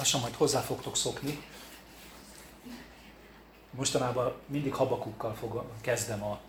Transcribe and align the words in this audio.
lassan 0.00 0.20
majd 0.20 0.34
hozzá 0.34 0.60
fogtok 0.60 0.96
szokni. 0.96 1.42
Mostanában 3.70 4.34
mindig 4.46 4.74
habakukkal 4.74 5.34
fogom, 5.34 5.66
kezdem 5.80 6.22
a 6.22 6.40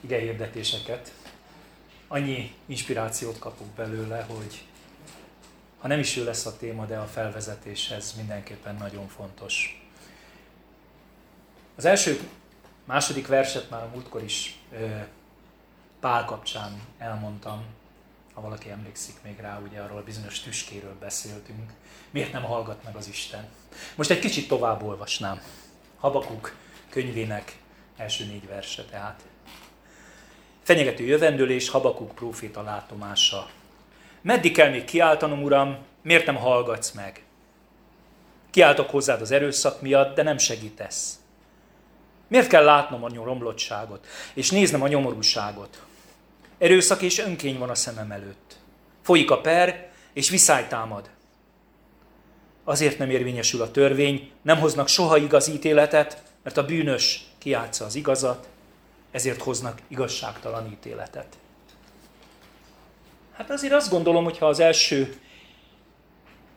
igehirdetéseket. 0.00 1.12
Annyi 2.08 2.54
inspirációt 2.66 3.38
kapok 3.38 3.66
belőle, 3.66 4.22
hogy 4.22 4.64
ha 5.78 5.88
nem 5.88 5.98
is 5.98 6.16
ő 6.16 6.24
lesz 6.24 6.46
a 6.46 6.56
téma, 6.56 6.86
de 6.86 6.98
a 6.98 7.06
felvezetéshez 7.06 8.14
mindenképpen 8.16 8.74
nagyon 8.74 9.08
fontos. 9.08 9.84
Az 11.76 11.84
első, 11.84 12.28
második 12.84 13.26
verset 13.26 13.70
már 13.70 13.82
a 13.82 13.90
múltkor 13.94 14.22
is 14.22 14.58
Pál 16.00 16.24
kapcsán 16.24 16.80
elmondtam, 16.98 17.64
ha 18.34 18.40
valaki 18.40 18.70
emlékszik 18.70 19.14
még 19.22 19.38
rá, 19.40 19.60
ugye 19.68 19.80
arról 19.80 19.98
a 19.98 20.02
bizonyos 20.02 20.40
tüskéről 20.40 20.96
beszéltünk. 21.00 21.72
Miért 22.10 22.32
nem 22.32 22.42
hallgat 22.42 22.84
meg 22.84 22.96
az 22.96 23.08
Isten? 23.08 23.48
Most 23.94 24.10
egy 24.10 24.18
kicsit 24.18 24.48
tovább 24.48 24.82
olvasnám. 24.82 25.40
Habakuk 25.98 26.56
könyvének 26.88 27.58
első 27.96 28.24
négy 28.24 28.46
verse 28.46 28.84
tehát. 28.84 29.22
Fenyegető 30.62 31.04
jövendőlés, 31.04 31.68
Habakuk 31.68 32.14
próféta 32.14 32.62
látomása. 32.62 33.50
Meddig 34.20 34.52
kell 34.52 34.70
még 34.70 34.84
kiáltanom, 34.84 35.42
Uram, 35.42 35.78
miért 36.02 36.26
nem 36.26 36.36
hallgatsz 36.36 36.90
meg? 36.90 37.22
Kiáltok 38.50 38.90
hozzád 38.90 39.20
az 39.20 39.30
erőszak 39.30 39.80
miatt, 39.80 40.14
de 40.14 40.22
nem 40.22 40.38
segítesz. 40.38 41.18
Miért 42.28 42.48
kell 42.48 42.64
látnom 42.64 43.04
a 43.04 43.24
romlottságot, 43.24 44.06
és 44.34 44.50
néznem 44.50 44.82
a 44.82 44.88
nyomorúságot? 44.88 45.82
Erőszak 46.60 47.02
és 47.02 47.18
önkény 47.18 47.58
van 47.58 47.70
a 47.70 47.74
szemem 47.74 48.10
előtt. 48.10 48.56
Folyik 49.02 49.30
a 49.30 49.40
per, 49.40 49.90
és 50.12 50.28
viszály. 50.28 50.66
Azért 52.64 52.98
nem 52.98 53.10
érvényesül 53.10 53.62
a 53.62 53.70
törvény, 53.70 54.30
nem 54.42 54.58
hoznak 54.58 54.88
soha 54.88 55.16
igaz 55.16 55.48
ítéletet, 55.48 56.22
mert 56.42 56.56
a 56.56 56.64
bűnös 56.64 57.24
kiátsza 57.38 57.84
az 57.84 57.94
igazat, 57.94 58.48
ezért 59.10 59.42
hoznak 59.42 59.78
igazságtalan 59.88 60.70
ítéletet. 60.72 61.36
Hát 63.32 63.50
azért 63.50 63.72
azt 63.72 63.90
gondolom, 63.90 64.24
hogy 64.24 64.38
ha 64.38 64.46
az 64.46 64.60
első 64.60 65.20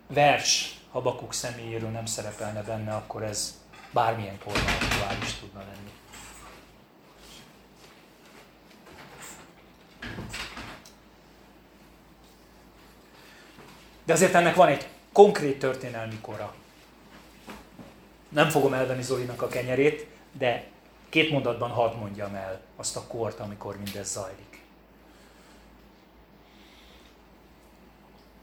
vers 0.07 0.75
Habakuk 0.91 1.33
személyéről 1.33 1.89
nem 1.89 2.05
szerepelne 2.05 2.61
benne, 2.61 2.93
akkor 2.93 3.23
ez 3.23 3.61
bármilyen 3.91 4.39
korban 4.43 4.63
is 5.23 5.33
tudna 5.33 5.59
lenni. 5.59 5.91
De 14.05 14.13
azért 14.13 14.33
ennek 14.33 14.55
van 14.55 14.67
egy 14.67 14.87
konkrét 15.11 15.59
történelmi 15.59 16.17
kora. 16.21 16.55
Nem 18.29 18.49
fogom 18.49 18.73
elvenni 18.73 19.01
Zolinak 19.01 19.41
a 19.41 19.47
kenyerét, 19.47 20.07
de 20.31 20.67
két 21.09 21.31
mondatban 21.31 21.69
hadd 21.69 21.95
mondjam 21.95 22.35
el 22.35 22.61
azt 22.75 22.95
a 22.95 23.07
kort, 23.07 23.39
amikor 23.39 23.77
mindez 23.77 24.11
zajlik. 24.11 24.61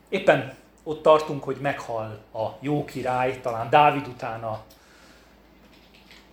Éppen 0.08 0.56
ott 0.82 1.02
tartunk, 1.02 1.44
hogy 1.44 1.56
meghal 1.56 2.22
a 2.32 2.48
jó 2.60 2.84
király, 2.84 3.40
talán 3.40 3.70
Dávid 3.70 4.06
utána 4.06 4.64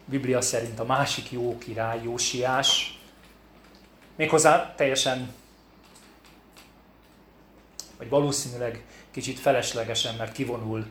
Biblia 0.05 0.41
szerint 0.41 0.79
a 0.79 0.85
másik 0.85 1.31
jó 1.31 1.57
király, 1.57 2.01
Jósiás, 2.03 2.99
méghozzá 4.15 4.73
teljesen, 4.75 5.33
vagy 7.97 8.09
valószínűleg 8.09 8.85
kicsit 9.17 9.39
feleslegesen, 9.39 10.15
mert 10.15 10.31
kivonul, 10.31 10.85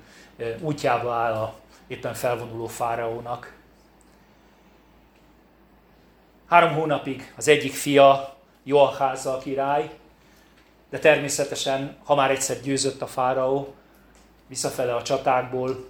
útjába 0.60 1.12
áll 1.12 1.32
a 1.32 1.54
éppen 1.86 2.14
felvonuló 2.14 2.66
fáraónak. 2.66 3.54
Három 6.46 6.74
hónapig 6.74 7.32
az 7.36 7.48
egyik 7.48 7.72
fia, 7.72 8.36
Joaháza 8.64 9.34
a 9.34 9.38
király, 9.38 9.90
de 10.90 10.98
természetesen, 10.98 11.96
ha 12.04 12.14
már 12.14 12.30
egyszer 12.30 12.60
győzött 12.60 13.02
a 13.02 13.06
fáraó, 13.06 13.74
visszafele 14.46 14.94
a 14.94 15.02
csatákból, 15.02 15.84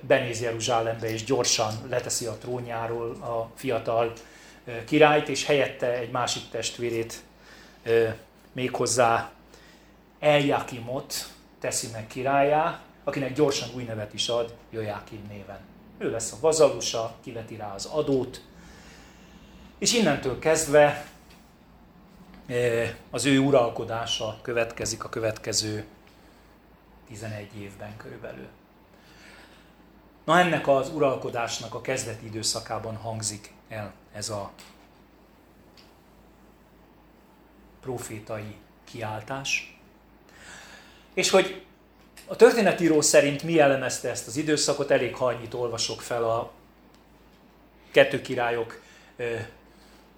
benéz 0.00 0.40
Jeruzsálembe, 0.40 1.10
és 1.10 1.24
gyorsan 1.24 1.74
leteszi 1.88 2.26
a 2.26 2.38
trónjáról 2.38 3.10
a 3.10 3.50
fiatal 3.54 4.12
királyt, 4.84 5.28
és 5.28 5.46
helyette 5.46 5.92
egy 5.92 6.10
másik 6.10 6.42
testvérét 6.50 7.22
méghozzá 8.52 9.30
Eljakimot 10.20 11.14
teszi 11.58 11.88
meg 11.92 12.06
királyá, 12.06 12.80
akinek 13.04 13.32
gyorsan 13.32 13.68
új 13.74 13.82
nevet 13.82 14.14
is 14.14 14.28
ad, 14.28 14.54
Jojákim 14.70 15.26
néven. 15.28 15.58
Ő 15.98 16.10
lesz 16.10 16.32
a 16.32 16.36
vazalusa, 16.40 17.14
kiveti 17.22 17.56
rá 17.56 17.74
az 17.74 17.84
adót, 17.84 18.42
és 19.78 19.92
innentől 19.92 20.38
kezdve 20.38 21.06
az 23.10 23.24
ő 23.24 23.38
uralkodása 23.38 24.38
következik 24.42 25.04
a 25.04 25.08
következő 25.08 25.84
11 27.06 27.56
évben 27.56 27.96
körülbelül. 27.96 28.48
Na 30.24 30.38
ennek 30.38 30.68
az 30.68 30.88
uralkodásnak 30.88 31.74
a 31.74 31.80
kezdeti 31.80 32.26
időszakában 32.26 32.96
hangzik 32.96 33.52
el 33.68 33.92
ez 34.12 34.28
a 34.28 34.50
profétai 37.80 38.56
kiáltás. 38.84 39.79
És 41.14 41.30
hogy 41.30 41.62
a 42.26 42.36
történetíró 42.36 43.00
szerint 43.00 43.42
mi 43.42 43.60
elemezte 43.60 44.10
ezt 44.10 44.26
az 44.26 44.36
időszakot, 44.36 44.90
elég 44.90 45.14
ha 45.14 45.26
annyit 45.26 45.54
olvasok 45.54 46.00
fel 46.00 46.24
a 46.24 46.50
kettő 47.90 48.20
királyok 48.20 48.80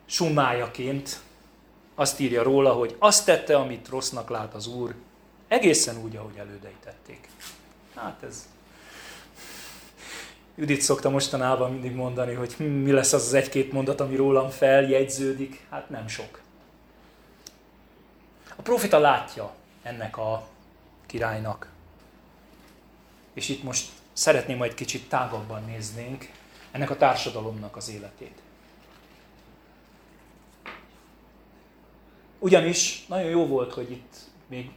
summájaként. 0.06 1.20
Azt 1.94 2.20
írja 2.20 2.42
róla, 2.42 2.72
hogy 2.72 2.97
azt 2.98 3.25
tette, 3.25 3.56
amit 3.56 3.88
rossznak 3.88 4.31
lát 4.31 4.54
az 4.54 4.66
Úr, 4.66 4.94
egészen 5.48 6.02
úgy, 6.02 6.16
ahogy 6.16 6.36
elődei 6.36 6.76
tették. 6.84 7.28
Hát 7.94 8.22
ez 8.22 8.48
Judit 10.54 10.81
szokta 10.81 11.10
mostanában 11.10 11.72
mindig 11.72 11.94
mondani, 11.94 12.34
hogy 12.34 12.52
hm, 12.52 12.64
mi 12.64 12.91
lesz 12.91 13.12
az 13.12 13.26
az 13.26 13.34
egy-két 13.34 13.72
mondat, 13.72 14.00
ami 14.00 14.16
rólam 14.16 14.50
feljegyződik. 14.50 15.66
Hát 15.70 15.91
nem 15.91 16.08
sok. 16.08 16.41
A 18.56 18.62
profita 18.62 18.98
látja 18.98 19.54
ennek 19.82 20.16
a 20.16 20.47
királynak. 21.12 21.68
És 23.32 23.48
itt 23.48 23.62
most 23.62 23.88
szeretném 24.12 24.56
majd 24.56 24.74
kicsit 24.74 25.08
tágabban 25.08 25.64
néznénk 25.64 26.30
ennek 26.70 26.90
a 26.90 26.96
társadalomnak 26.96 27.76
az 27.76 27.90
életét. 27.90 28.38
Ugyanis 32.38 33.06
nagyon 33.06 33.30
jó 33.30 33.46
volt, 33.46 33.72
hogy 33.72 33.90
itt 33.90 34.16
még 34.46 34.70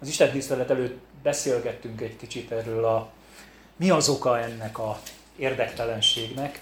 az 0.00 0.08
Isten 0.08 0.30
tisztelet 0.30 0.70
előtt 0.70 1.00
beszélgettünk 1.22 2.00
egy 2.00 2.16
kicsit 2.16 2.50
erről 2.50 2.84
a 2.84 3.10
mi 3.76 3.90
az 3.90 4.08
oka 4.08 4.40
ennek 4.40 4.78
a 4.78 5.00
érdektelenségnek. 5.36 6.60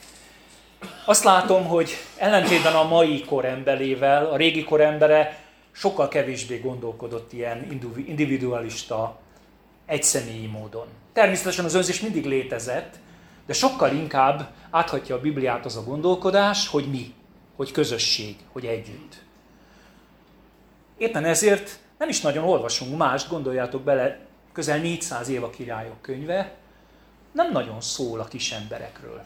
Azt 1.04 1.24
látom, 1.24 1.66
hogy 1.66 1.90
ellentétben 2.16 2.74
a 2.74 2.88
mai 2.88 3.24
korembelével, 3.24 4.26
a 4.26 4.36
régi 4.36 4.64
korembere 4.64 5.47
sokkal 5.78 6.08
kevésbé 6.08 6.58
gondolkodott 6.58 7.32
ilyen 7.32 7.66
individualista, 8.06 9.18
egyszemélyi 9.86 10.46
módon. 10.46 10.86
Természetesen 11.12 11.64
az 11.64 11.74
önzés 11.74 12.00
mindig 12.00 12.24
létezett, 12.26 12.94
de 13.46 13.52
sokkal 13.52 13.92
inkább 13.92 14.50
áthatja 14.70 15.14
a 15.14 15.20
Bibliát 15.20 15.64
az 15.64 15.76
a 15.76 15.84
gondolkodás, 15.84 16.68
hogy 16.68 16.90
mi, 16.90 17.14
hogy 17.56 17.72
közösség, 17.72 18.36
hogy 18.52 18.66
együtt. 18.66 19.22
Éppen 20.96 21.24
ezért 21.24 21.78
nem 21.98 22.08
is 22.08 22.20
nagyon 22.20 22.44
olvasunk 22.44 22.96
mást, 22.96 23.28
gondoljátok 23.28 23.82
bele, 23.82 24.20
közel 24.52 24.78
400 24.78 25.28
év 25.28 25.44
a 25.44 25.50
királyok 25.50 26.02
könyve, 26.02 26.54
nem 27.32 27.52
nagyon 27.52 27.80
szól 27.80 28.20
a 28.20 28.24
kis 28.24 28.52
emberekről. 28.52 29.24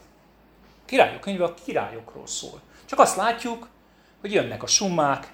A 0.62 0.84
királyok 0.84 1.20
könyve 1.20 1.44
a 1.44 1.54
királyokról 1.64 2.26
szól. 2.26 2.60
Csak 2.84 2.98
azt 2.98 3.16
látjuk, 3.16 3.68
hogy 4.20 4.32
jönnek 4.32 4.62
a 4.62 4.66
summák, 4.66 5.32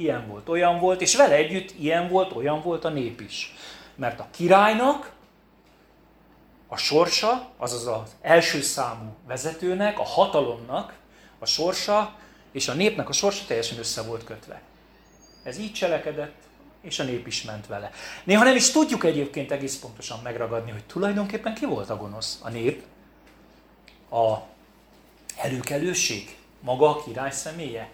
ilyen 0.00 0.28
volt, 0.28 0.48
olyan 0.48 0.78
volt, 0.78 1.00
és 1.00 1.16
vele 1.16 1.34
együtt 1.34 1.74
ilyen 1.78 2.08
volt, 2.08 2.32
olyan 2.32 2.62
volt 2.62 2.84
a 2.84 2.88
nép 2.88 3.20
is. 3.20 3.54
Mert 3.94 4.20
a 4.20 4.28
királynak 4.30 5.12
a 6.68 6.76
sorsa, 6.76 7.50
azaz 7.56 7.86
az 7.86 8.16
első 8.20 8.60
számú 8.60 9.14
vezetőnek, 9.26 9.98
a 9.98 10.04
hatalomnak 10.04 10.94
a 11.38 11.46
sorsa 11.46 12.14
és 12.52 12.68
a 12.68 12.74
népnek 12.74 13.08
a 13.08 13.12
sorsa 13.12 13.44
teljesen 13.46 13.78
össze 13.78 14.02
volt 14.02 14.24
kötve. 14.24 14.62
Ez 15.42 15.58
így 15.58 15.72
cselekedett, 15.72 16.34
és 16.80 16.98
a 16.98 17.04
nép 17.04 17.26
is 17.26 17.42
ment 17.42 17.66
vele. 17.66 17.90
Néha 18.24 18.44
nem 18.44 18.56
is 18.56 18.70
tudjuk 18.70 19.04
egyébként 19.04 19.50
egész 19.50 19.78
pontosan 19.78 20.20
megragadni, 20.22 20.70
hogy 20.70 20.84
tulajdonképpen 20.84 21.54
ki 21.54 21.66
volt 21.66 21.90
a 21.90 21.96
gonosz. 21.96 22.38
A 22.42 22.48
nép, 22.48 22.82
a 24.10 24.36
előkelőség, 25.36 26.36
maga 26.60 26.88
a 26.88 27.02
király 27.02 27.30
személye. 27.30 27.90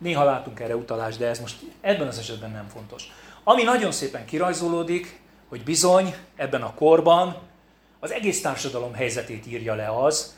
Néha 0.00 0.24
látunk 0.24 0.60
erre 0.60 0.76
utalást, 0.76 1.18
de 1.18 1.26
ez 1.26 1.40
most 1.40 1.56
ebben 1.80 2.06
az 2.06 2.18
esetben 2.18 2.50
nem 2.50 2.68
fontos. 2.68 3.12
Ami 3.44 3.62
nagyon 3.62 3.92
szépen 3.92 4.24
kirajzolódik, 4.24 5.20
hogy 5.48 5.62
bizony 5.62 6.14
ebben 6.36 6.62
a 6.62 6.74
korban 6.74 7.36
az 8.00 8.10
egész 8.10 8.40
társadalom 8.40 8.92
helyzetét 8.92 9.46
írja 9.46 9.74
le 9.74 10.02
az, 10.02 10.36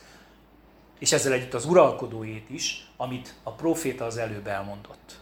és 0.98 1.12
ezzel 1.12 1.32
együtt 1.32 1.54
az 1.54 1.64
uralkodóét 1.64 2.50
is, 2.50 2.86
amit 2.96 3.34
a 3.42 3.50
proféta 3.50 4.04
az 4.04 4.16
előbb 4.16 4.46
elmondott. 4.46 5.20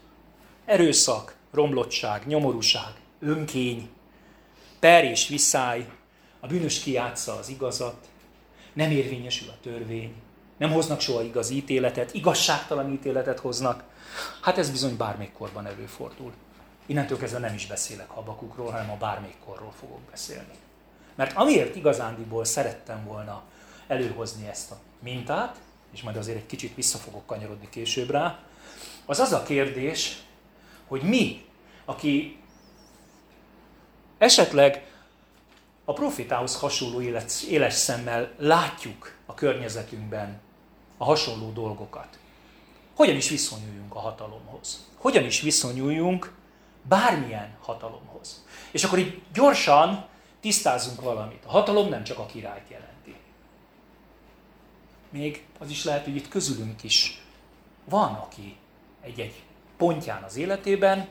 Erőszak, 0.65 1.35
romlottság, 1.53 2.27
nyomorúság, 2.27 2.93
önkény, 3.21 3.89
per 4.79 5.05
és 5.05 5.29
visszáj, 5.29 5.87
a 6.41 6.47
bűnös 6.47 6.81
kiátsza 6.81 7.37
az 7.37 7.49
igazat, 7.49 8.09
nem 8.73 8.91
érvényesül 8.91 9.49
a 9.49 9.59
törvény, 9.63 10.15
nem 10.61 10.73
hoznak 10.73 11.01
soha 11.01 11.23
igaz 11.23 11.51
ítéletet, 11.51 12.15
igazságtalan 12.15 12.93
ítéletet 12.93 13.39
hoznak. 13.39 13.83
Hát 14.41 14.59
ez 14.59 14.71
bizony 14.71 14.97
bármelyik 14.97 15.33
korban 15.33 15.67
előfordul. 15.67 16.33
Innentől 16.87 17.19
kezdve 17.19 17.39
nem 17.39 17.55
is 17.55 17.67
beszélek 17.67 18.09
Habakukról, 18.09 18.71
hanem 18.71 18.91
a 18.91 18.97
bármelyik 18.97 19.39
korról 19.45 19.73
fogok 19.79 20.01
beszélni. 20.01 20.55
Mert 21.15 21.37
amiért 21.37 21.77
igazándiból 21.77 22.45
szerettem 22.45 23.05
volna 23.05 23.43
előhozni 23.87 24.49
ezt 24.49 24.71
a 24.71 24.79
mintát, 24.99 25.57
és 25.93 26.03
majd 26.03 26.17
azért 26.17 26.37
egy 26.37 26.47
kicsit 26.47 26.75
vissza 26.75 26.99
fogok 26.99 27.27
kanyarodni 27.27 27.69
később 27.69 28.11
rá, 28.11 28.39
az 29.07 29.19
az 29.19 29.33
a 29.33 29.43
kérdés, 29.43 30.23
hogy 30.87 31.03
mi, 31.03 31.45
aki 31.85 32.39
esetleg 34.19 34.87
a 35.85 35.93
profitához 35.93 36.57
hasonló 36.57 37.01
élet, 37.01 37.33
éles 37.49 37.75
szemmel 37.75 38.33
látjuk 38.39 39.15
a 39.27 39.35
környezetünkben 39.35 40.41
a 41.01 41.05
hasonló 41.05 41.53
dolgokat. 41.53 42.19
Hogyan 42.95 43.17
is 43.17 43.29
viszonyuljunk 43.29 43.95
a 43.95 43.99
hatalomhoz? 43.99 44.87
Hogyan 44.97 45.25
is 45.25 45.41
viszonyuljunk 45.41 46.35
bármilyen 46.83 47.57
hatalomhoz? 47.61 48.45
És 48.71 48.85
akkor 48.85 48.99
így 48.99 49.23
gyorsan 49.33 50.07
tisztázunk 50.41 51.01
valamit. 51.01 51.45
A 51.47 51.51
hatalom 51.51 51.89
nem 51.89 52.05
csak 52.05 52.19
a 52.19 52.27
királyt 52.27 52.69
jelenti. 52.69 53.17
Még 55.11 55.47
az 55.59 55.71
is 55.71 55.85
lehet, 55.85 56.05
hogy 56.05 56.17
itt 56.17 56.29
közülünk 56.29 56.83
is 56.83 57.23
van, 57.85 58.15
aki 58.15 58.57
egy-egy 59.01 59.43
pontján 59.77 60.23
az 60.23 60.37
életében 60.37 61.09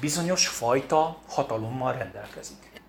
bizonyos 0.00 0.48
fajta 0.48 1.18
hatalommal 1.28 1.92
rendelkezik. 1.92 2.82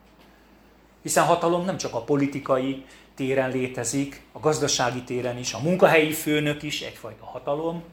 Hiszen 1.01 1.25
hatalom 1.25 1.65
nem 1.65 1.77
csak 1.77 1.93
a 1.93 2.03
politikai 2.03 2.85
téren 3.15 3.49
létezik, 3.49 4.21
a 4.31 4.39
gazdasági 4.39 5.03
téren 5.03 5.37
is, 5.37 5.53
a 5.53 5.59
munkahelyi 5.59 6.11
főnök 6.11 6.63
is 6.63 6.81
egyfajta 6.81 7.25
hatalom, 7.25 7.83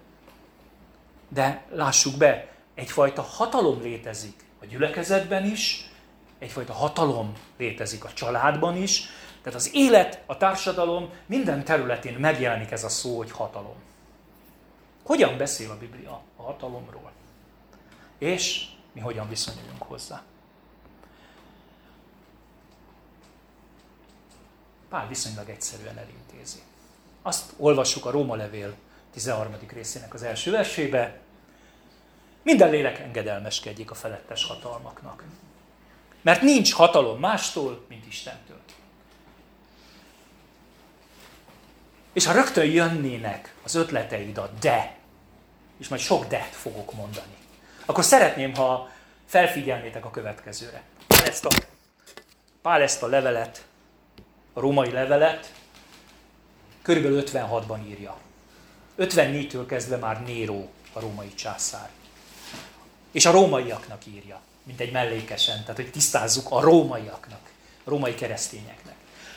de 1.29 1.65
lássuk 1.71 2.17
be, 2.17 2.49
egyfajta 2.75 3.23
hatalom 3.23 3.81
létezik 3.83 4.45
a 4.61 4.67
gyülekezetben 4.67 5.45
is, 5.45 5.91
egyfajta 6.39 6.73
hatalom 6.73 7.33
létezik 7.57 8.05
a 8.05 8.13
családban 8.13 8.77
is, 8.77 9.05
tehát 9.43 9.59
az 9.59 9.71
élet, 9.75 10.23
a 10.27 10.37
társadalom 10.37 11.11
minden 11.27 11.65
területén 11.65 12.15
megjelenik 12.19 12.71
ez 12.71 12.85
a 12.85 12.89
szó, 12.89 13.17
hogy 13.17 13.31
hatalom. 13.31 13.75
Hogyan 15.03 15.37
beszél 15.37 15.71
a 15.71 15.79
Biblia 15.79 16.21
a 16.37 16.43
hatalomról? 16.43 17.13
És 18.19 18.67
mi 18.93 19.01
hogyan 19.01 19.29
viszonyuljunk 19.29 19.83
hozzá? 19.83 20.23
Pál 24.93 25.09
viszonylag 25.09 25.49
egyszerűen 25.49 25.99
elintézi. 25.99 26.59
Azt 27.23 27.53
olvassuk 27.57 28.05
a 28.05 28.11
Róma 28.11 28.35
levél 28.35 28.75
13. 29.13 29.57
részének 29.69 30.15
az 30.15 30.23
első 30.23 30.51
versébe. 30.51 31.19
Minden 32.43 32.71
lélek 32.71 32.99
engedelmeskedjék 32.99 33.91
a 33.91 33.95
felettes 33.95 34.45
hatalmaknak. 34.45 35.25
Mert 36.23 36.43
nincs 36.43 36.73
hatalom 36.73 37.19
mástól, 37.19 37.85
mint 37.89 38.07
Istentől. 38.07 38.61
És 42.13 42.27
ha 42.27 42.33
rögtön 42.33 42.71
jönnének 42.71 43.55
az 43.63 43.75
ötleteid 43.75 44.39
a 44.39 44.51
de, 44.61 44.97
és 45.79 45.89
majd 45.89 46.03
sok 46.03 46.27
de 46.27 46.49
fogok 46.51 46.95
mondani, 46.95 47.37
akkor 47.87 48.05
szeretném, 48.05 48.55
ha 48.55 48.91
felfigyelnétek 49.27 50.05
a 50.05 50.11
következőre. 50.11 50.83
Pál 51.07 51.25
ezt 51.25 51.45
a, 51.45 51.51
Pál 52.63 52.83
ezt 52.83 53.03
a 53.03 53.07
levelet 53.07 53.71
a 54.53 54.61
római 54.61 54.91
levelet 54.91 55.53
körülbelül 56.83 57.23
56-ban 57.27 57.89
írja. 57.89 58.17
54-től 58.99 59.65
kezdve 59.69 59.97
már 59.97 60.23
Néró 60.23 60.71
a 60.93 61.01
római 61.01 61.35
császár. 61.35 61.91
És 63.13 63.27
a 63.27 63.31
rómaiaknak 63.31 64.07
írja, 64.07 64.41
mint 64.63 64.81
egy 64.81 64.93
mellékesen, 64.93 65.61
tehát 65.61 65.77
hogy 65.77 65.91
tisztázzuk 65.91 66.51
a 66.51 66.61
rómaiaknak, 66.61 67.51
a 67.85 67.91
római 67.91 68.15
keresztényeknek. 68.15 68.95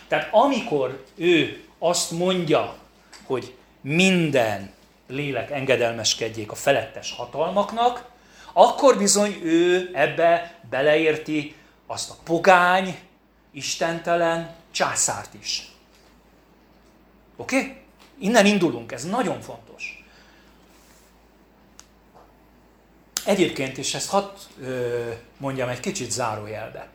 Tehát 0.07 0.33
amikor 0.33 1.05
ő 1.15 1.63
azt 1.79 2.11
mondja, 2.11 2.75
hogy 3.23 3.55
minden 3.81 4.73
lélek 5.07 5.51
engedelmeskedjék 5.51 6.51
a 6.51 6.55
felettes 6.55 7.11
hatalmaknak, 7.11 8.05
akkor 8.53 8.97
bizony 8.97 9.39
ő 9.43 9.89
ebbe 9.93 10.59
beleérti 10.69 11.55
azt 11.87 12.09
a 12.09 12.15
pogány, 12.23 12.99
istentelen 13.51 14.55
császárt 14.75 15.33
is. 15.33 15.71
Oké? 17.35 17.57
Okay? 17.57 17.77
Innen 18.19 18.45
indulunk, 18.45 18.91
ez 18.91 19.05
nagyon 19.05 19.41
fontos. 19.41 20.03
Egyébként, 23.25 23.77
és 23.77 23.93
ezt 23.93 24.09
hadd 24.09 24.29
mondjam 25.37 25.69
egy 25.69 25.79
kicsit 25.79 26.11
zárójelbe. 26.11 26.87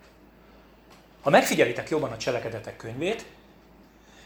Ha 1.23 1.31
megfigyelitek 1.31 1.89
jobban 1.89 2.13
a 2.13 2.17
cselekedetek 2.17 2.77
könyvét, 2.77 3.27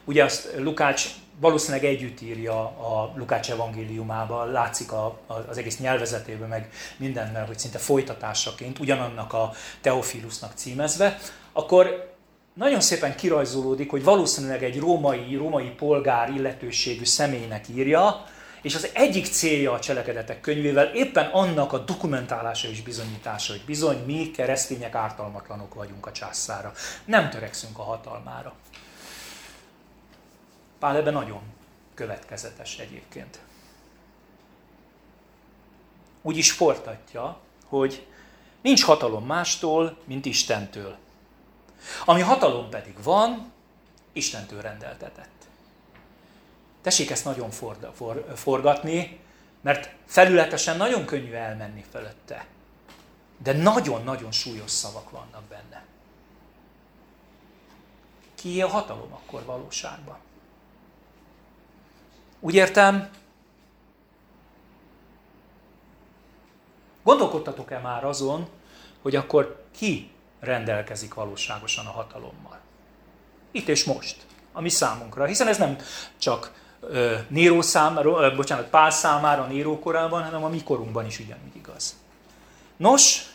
ugye 0.05 0.25
azt 0.25 0.49
Lukács 0.57 1.09
valószínűleg 1.41 1.85
együtt 1.85 2.21
írja 2.21 2.61
a 2.62 3.12
Lukács 3.17 3.50
evangéliumában, 3.50 4.50
látszik 4.50 4.93
a, 4.93 5.05
a, 5.27 5.35
az 5.35 5.59
egész 5.59 5.79
nyelvezetében, 5.79 6.49
meg 6.49 6.73
mindennel, 6.97 7.47
hogy 7.47 7.59
szinte 7.59 7.79
folytatásaként, 7.79 8.79
ugyanannak 8.79 9.33
a 9.33 9.53
Teofilusnak 9.81 10.53
címezve, 10.55 11.19
akkor 11.53 12.13
nagyon 12.55 12.81
szépen 12.81 13.17
kirajzolódik, 13.17 13.91
hogy 13.91 14.05
valószínűleg 14.05 14.65
egy 14.65 14.79
római, 14.79 15.35
római 15.35 15.71
polgár 15.71 16.31
illetőségű 16.31 17.05
személynek 17.05 17.69
írja, 17.69 18.25
és 18.62 18.75
az 18.75 18.89
egyik 18.93 19.27
célja 19.27 19.73
a 19.73 19.81
cselekedetek 19.81 20.41
könyvével 20.41 20.87
éppen 20.95 21.27
annak 21.27 21.73
a 21.73 21.79
dokumentálása 21.79 22.69
és 22.69 22.83
bizonyítása, 22.83 23.53
hogy 23.53 23.62
bizony 23.67 24.05
mi 24.06 24.31
keresztények 24.31 24.95
ártalmatlanok 24.95 25.75
vagyunk 25.75 26.07
a 26.07 26.12
császára. 26.12 26.73
Nem 27.05 27.31
törekszünk 27.31 27.78
a 27.78 27.83
hatalmára. 27.83 28.55
Pál 30.78 30.97
ebben 30.97 31.12
nagyon 31.12 31.40
következetes 31.95 32.78
egyébként. 32.78 33.38
Úgy 36.23 36.37
is 36.37 36.52
fortatja, 36.52 37.38
hogy 37.67 38.07
nincs 38.62 38.85
hatalom 38.85 39.26
mástól, 39.26 39.97
mint 40.05 40.26
Istentől. 40.26 40.97
Ami 42.05 42.21
hatalom 42.21 42.71
pedig 42.71 43.03
van, 43.03 43.53
Istentől 44.12 44.61
rendeltetett. 44.61 45.47
Tessék 46.83 47.11
ezt 47.11 47.25
nagyon 47.25 47.50
for, 47.50 47.91
for, 47.95 48.33
forgatni, 48.35 49.21
mert 49.61 49.95
felületesen 50.07 50.76
nagyon 50.76 51.05
könnyű 51.05 51.33
elmenni 51.33 51.85
fölötte. 51.91 52.47
De 53.38 53.53
nagyon-nagyon 53.53 54.33
súlyos 54.33 54.71
szavak 54.71 55.11
vannak 55.11 55.43
benne. 55.43 55.85
Ki 58.35 58.62
a 58.62 58.69
hatalom 58.69 59.12
akkor 59.12 59.45
valóságban? 59.45 60.19
Úgy 62.41 62.55
értem, 62.55 63.11
gondolkodtatok-e 67.03 67.79
már 67.79 68.05
azon, 68.05 68.49
hogy 69.03 69.17
akkor 69.17 69.64
ki 69.71 70.13
rendelkezik 70.45 71.15
valóságosan 71.15 71.87
a 71.87 71.91
hatalommal. 71.91 72.59
Itt 73.51 73.69
és 73.69 73.85
most, 73.85 74.17
a 74.53 74.61
mi 74.61 74.69
számunkra. 74.69 75.25
Hiszen 75.25 75.49
ez 75.49 75.59
nem 75.59 75.77
csak 76.19 76.63
Néró 77.29 77.61
számára, 77.61 78.35
bocsánat, 78.35 78.69
Pál 78.69 78.91
számára 78.91 79.47
Néró 79.47 79.79
korában, 79.79 80.23
hanem 80.23 80.45
a 80.45 80.49
mi 80.49 80.63
korunkban 80.63 81.07
is 81.07 81.19
ugyanúgy 81.19 81.57
igaz. 81.57 81.97
Nos, 82.77 83.33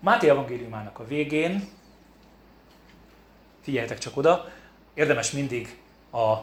Máté 0.00 0.28
evangéliumának 0.28 0.98
a 0.98 1.06
végén, 1.06 1.68
figyeljetek 3.60 3.98
csak 3.98 4.16
oda, 4.16 4.50
érdemes 4.94 5.30
mindig 5.30 5.80
a 6.12 6.34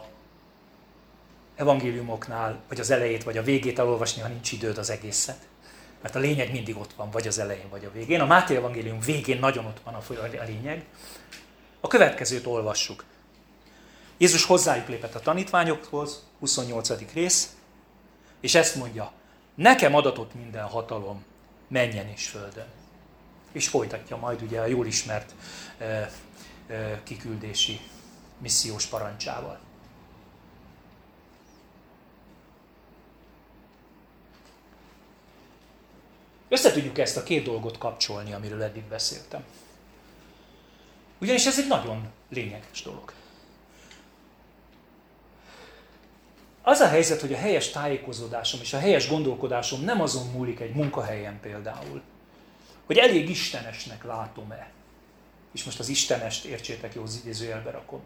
evangéliumoknál, 1.56 2.62
vagy 2.68 2.80
az 2.80 2.92
elejét, 2.92 3.24
vagy 3.24 3.38
a 3.38 3.44
végét 3.44 3.80
elolvasni, 3.80 4.22
ha 4.22 4.28
nincs 4.28 4.52
időd 4.52 4.78
az 4.78 4.90
egészet. 4.90 5.48
Mert 6.02 6.16
a 6.16 6.20
lényeg 6.20 6.52
mindig 6.52 6.78
ott 6.78 6.94
van, 6.94 7.12
vagy 7.12 7.28
az 7.28 7.40
elején, 7.40 7.70
vagy 7.70 7.86
a 7.86 7.92
végén. 7.92 8.22
A 8.22 8.26
Máté 8.26 8.56
evangélium 8.56 9.00
végén 9.00 9.40
nagyon 9.40 9.66
ott 9.66 9.82
van 9.84 9.94
a 9.94 10.44
lényeg. 10.46 10.86
A 11.80 11.88
következőt 11.88 12.46
olvassuk. 12.46 13.04
Jézus 14.18 14.46
hozzájuk 14.46 14.88
lépett 14.88 15.16
a 15.16 15.20
tanítványokhoz, 15.20 16.24
28. 16.40 17.14
rész. 17.14 17.56
És 18.40 18.56
ezt 18.56 18.76
mondja, 18.76 19.12
nekem 19.56 19.96
adatott 19.96 20.36
minden 20.36 20.64
hatalom, 20.64 21.24
menjen 21.68 22.08
és 22.08 22.28
földön. 22.28 22.68
És 23.52 23.68
folytatja 23.68 24.18
majd 24.18 24.42
ugye 24.42 24.60
a 24.60 24.66
jól 24.66 24.86
ismert 24.86 25.34
e, 25.78 25.84
e, 25.84 27.02
kiküldési 27.04 27.80
missziós 28.38 28.86
parancsával. 28.86 29.60
Össze 36.56 36.72
tudjuk 36.72 36.98
ezt 36.98 37.18
a 37.18 37.24
két 37.24 37.44
dolgot 37.44 37.78
kapcsolni, 37.78 38.34
amiről 38.34 38.64
eddig 38.64 38.84
beszéltem. 38.84 39.44
Ugyanis 41.22 41.46
ez 41.46 41.60
egy 41.60 41.68
nagyon 41.68 42.08
lényeges 42.30 42.82
dolog. 42.82 43.14
Az 46.62 46.80
a 46.80 46.88
helyzet, 46.88 47.22
hogy 47.22 47.34
a 47.34 47.38
helyes 47.38 47.70
tájékozódásom 47.70 48.60
és 48.62 48.74
a 48.74 48.80
helyes 48.80 49.10
gondolkodásom 49.10 49.84
nem 49.84 50.02
azon 50.02 50.28
múlik 50.28 50.60
egy 50.60 50.74
munkahelyen 50.74 51.40
például, 51.40 52.02
hogy 52.86 52.98
elég 52.98 53.30
istenesnek 53.30 54.04
látom-e. 54.04 54.72
És 55.54 55.64
most 55.64 55.80
az 55.80 55.90
istenest 55.90 56.46
értsétek 56.46 56.94
jó, 56.94 57.04
az 57.04 57.20
idézőjelbe 57.24 57.72
rakom. 57.72 58.02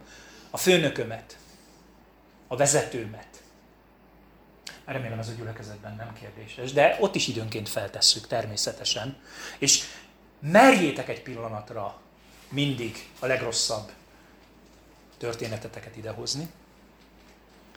A 0.50 0.58
főnökömet, 0.58 1.38
a 2.48 2.56
vezetőmet. 2.56 3.44
Remélem 4.92 5.20
ez 5.20 5.30
a 5.30 5.34
gyülekezetben 5.38 5.96
nem 5.96 6.14
kérdéses, 6.14 6.74
de 6.74 6.98
ott 7.00 7.16
is 7.16 7.28
időnként 7.28 7.70
feltesszük 7.70 8.28
természetesen. 8.28 9.18
És 9.58 9.84
merjétek 10.40 11.10
egy 11.10 11.22
pillanatra 11.22 12.00
mindig 12.50 13.10
a 13.20 13.26
legrosszabb 13.26 13.92
történeteteket 15.18 15.96
idehozni. 15.96 16.50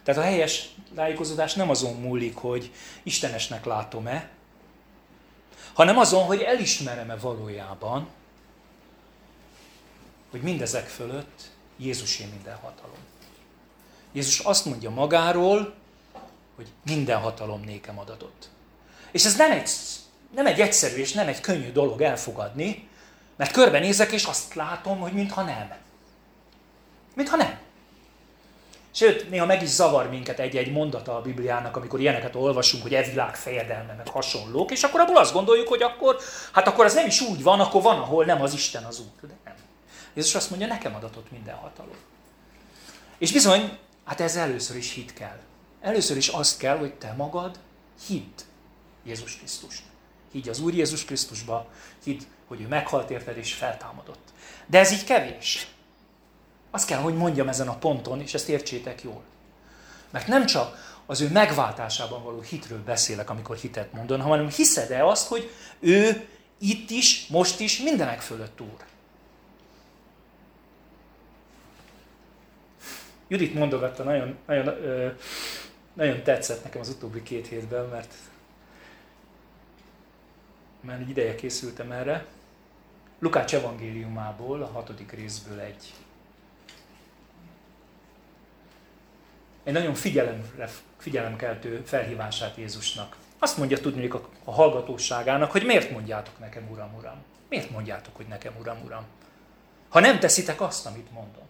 Tehát 0.02 0.20
a 0.20 0.24
helyes 0.24 0.74
tájékozódás 0.94 1.54
nem 1.54 1.70
azon 1.70 1.94
múlik, 1.94 2.36
hogy 2.36 2.72
istenesnek 3.02 3.64
látom-e, 3.64 4.30
hanem 5.72 5.98
azon, 5.98 6.24
hogy 6.24 6.40
elismerem-e 6.40 7.16
valójában, 7.16 8.08
hogy 10.30 10.40
mindezek 10.40 10.86
fölött 10.86 11.50
Jézusé 11.76 12.24
minden 12.24 12.56
hatalom. 12.56 12.98
Jézus 14.12 14.38
azt 14.38 14.64
mondja 14.64 14.90
magáról, 14.90 15.80
hogy 16.62 16.94
minden 16.94 17.18
hatalom 17.18 17.60
nékem 17.60 17.98
adatott. 17.98 18.48
És 19.10 19.24
ez 19.24 19.36
nem 19.36 19.50
egy, 19.50 19.70
nem 20.34 20.46
egy 20.46 20.60
egyszerű 20.60 20.96
és 20.96 21.12
nem 21.12 21.28
egy 21.28 21.40
könnyű 21.40 21.72
dolog 21.72 22.00
elfogadni, 22.00 22.88
mert 23.36 23.52
körbenézek 23.52 24.12
és 24.12 24.24
azt 24.24 24.54
látom, 24.54 24.98
hogy 24.98 25.12
mintha 25.12 25.42
nem. 25.42 25.74
Mintha 27.14 27.36
nem. 27.36 27.58
Sőt, 28.94 29.30
néha 29.30 29.46
meg 29.46 29.62
is 29.62 29.68
zavar 29.68 30.08
minket 30.08 30.38
egy-egy 30.38 30.72
mondata 30.72 31.16
a 31.16 31.20
Bibliának, 31.20 31.76
amikor 31.76 32.00
ilyeneket 32.00 32.34
olvasunk, 32.34 32.82
hogy 32.82 32.94
e 32.94 33.02
világ 33.02 33.36
fejedelme, 33.36 33.92
meg 33.92 34.08
hasonlók, 34.08 34.70
és 34.70 34.82
akkor 34.82 35.00
abból 35.00 35.16
azt 35.16 35.32
gondoljuk, 35.32 35.68
hogy 35.68 35.82
akkor, 35.82 36.16
hát 36.52 36.66
akkor 36.66 36.84
ez 36.84 36.94
nem 36.94 37.06
is 37.06 37.20
úgy 37.20 37.42
van, 37.42 37.60
akkor 37.60 37.82
van, 37.82 37.98
ahol 37.98 38.24
nem 38.24 38.42
az 38.42 38.54
Isten 38.54 38.84
az 38.84 38.98
út. 38.98 39.20
De 39.20 39.34
nem. 39.44 39.54
Jézus 40.14 40.34
azt 40.34 40.50
mondja, 40.50 40.68
nekem 40.68 40.94
adatott 40.94 41.30
minden 41.30 41.54
hatalom. 41.54 41.96
És 43.18 43.32
bizony, 43.32 43.78
hát 44.04 44.20
ez 44.20 44.36
először 44.36 44.76
is 44.76 44.92
hit 44.92 45.12
kell. 45.12 45.38
Először 45.82 46.16
is 46.16 46.28
azt 46.28 46.58
kell, 46.58 46.78
hogy 46.78 46.94
te 46.94 47.14
magad 47.16 47.58
hidd 48.06 48.40
Jézus 49.04 49.36
Krisztust. 49.36 49.82
Higgy 50.32 50.48
az 50.48 50.60
Úr 50.60 50.74
Jézus 50.74 51.04
Krisztusba, 51.04 51.70
hidd, 52.04 52.20
hogy 52.46 52.60
ő 52.60 52.66
meghalt 52.66 53.10
érted 53.10 53.36
és 53.36 53.54
feltámadott. 53.54 54.32
De 54.66 54.78
ez 54.78 54.92
így 54.92 55.04
kevés. 55.04 55.66
Azt 56.70 56.86
kell, 56.86 57.00
hogy 57.00 57.14
mondjam 57.14 57.48
ezen 57.48 57.68
a 57.68 57.78
ponton, 57.78 58.20
és 58.20 58.34
ezt 58.34 58.48
értsétek 58.48 59.02
jól. 59.02 59.22
Mert 60.10 60.26
nem 60.26 60.46
csak 60.46 60.96
az 61.06 61.20
ő 61.20 61.28
megváltásában 61.30 62.22
való 62.22 62.40
hitről 62.40 62.82
beszélek, 62.84 63.30
amikor 63.30 63.56
hitet 63.56 63.92
mondom, 63.92 64.20
hanem 64.20 64.48
hiszed-e 64.48 65.06
azt, 65.06 65.28
hogy 65.28 65.50
ő 65.80 66.28
itt 66.58 66.90
is, 66.90 67.26
most 67.26 67.60
is, 67.60 67.80
mindenek 67.80 68.20
fölött 68.20 68.60
úr. 68.60 68.84
Judit 73.28 73.54
mondogatta, 73.54 74.02
nagyon, 74.02 74.36
nagyon, 74.46 74.66
ö, 74.66 75.08
nagyon 75.92 76.22
tetszett 76.22 76.64
nekem 76.64 76.80
az 76.80 76.88
utóbbi 76.88 77.22
két 77.22 77.46
hétben, 77.46 77.86
mert 77.86 78.14
mert 80.80 81.00
egy 81.00 81.08
ideje 81.08 81.34
készültem 81.34 81.92
erre. 81.92 82.26
Lukács 83.18 83.54
evangéliumából, 83.54 84.62
a 84.62 84.66
hatodik 84.66 85.12
részből 85.12 85.60
egy 85.60 85.92
egy 89.62 89.72
nagyon 89.72 89.94
figyelemre, 89.94 90.68
figyelemkeltő 90.98 91.82
felhívását 91.84 92.56
Jézusnak. 92.56 93.16
Azt 93.38 93.56
mondja 93.58 93.80
tudnék 93.80 94.14
a, 94.14 94.28
a 94.44 94.52
hallgatóságának, 94.52 95.50
hogy 95.50 95.64
miért 95.64 95.90
mondjátok 95.90 96.38
nekem, 96.38 96.70
Uram, 96.70 96.94
Uram? 96.94 97.22
Miért 97.48 97.70
mondjátok, 97.70 98.16
hogy 98.16 98.26
nekem, 98.26 98.52
Uram, 98.60 98.82
Uram? 98.84 99.04
Ha 99.88 100.00
nem 100.00 100.18
teszitek 100.18 100.60
azt, 100.60 100.86
amit 100.86 101.12
mondom. 101.12 101.42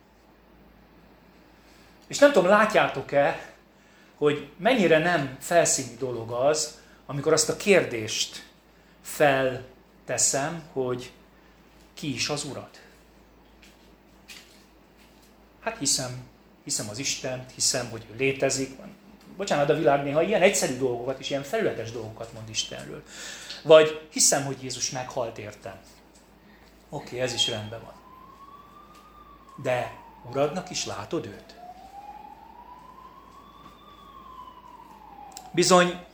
És 2.06 2.18
nem 2.18 2.32
tudom, 2.32 2.48
látjátok-e, 2.48 3.51
hogy 4.22 4.48
mennyire 4.56 4.98
nem 4.98 5.36
felszíni 5.40 5.96
dolog 5.98 6.30
az, 6.30 6.78
amikor 7.06 7.32
azt 7.32 7.48
a 7.48 7.56
kérdést 7.56 8.46
felteszem, 9.00 10.62
hogy 10.72 11.12
ki 11.94 12.14
is 12.14 12.28
az 12.28 12.44
Urat? 12.44 12.80
Hát 15.60 15.78
hiszem, 15.78 16.26
hiszem 16.64 16.88
az 16.88 16.98
Istent, 16.98 17.52
hiszem, 17.54 17.90
hogy 17.90 18.06
ő 18.12 18.16
létezik. 18.16 18.78
Bocsánat, 19.36 19.70
a 19.70 19.74
világ 19.74 20.04
néha 20.04 20.22
ilyen 20.22 20.42
egyszerű 20.42 20.76
dolgokat 20.76 21.18
és 21.18 21.30
ilyen 21.30 21.42
felületes 21.42 21.92
dolgokat 21.92 22.32
mond 22.32 22.48
Istenről. 22.48 23.02
Vagy 23.62 24.08
hiszem, 24.12 24.44
hogy 24.44 24.62
Jézus 24.62 24.90
meghalt 24.90 25.38
értem. 25.38 25.76
Oké, 26.88 27.06
okay, 27.06 27.20
ez 27.20 27.32
is 27.32 27.48
rendben 27.48 27.80
van. 27.82 27.94
De 29.62 29.92
Uradnak 30.30 30.70
is 30.70 30.86
látod 30.86 31.26
őt? 31.26 31.61
Bizony, 35.54 36.04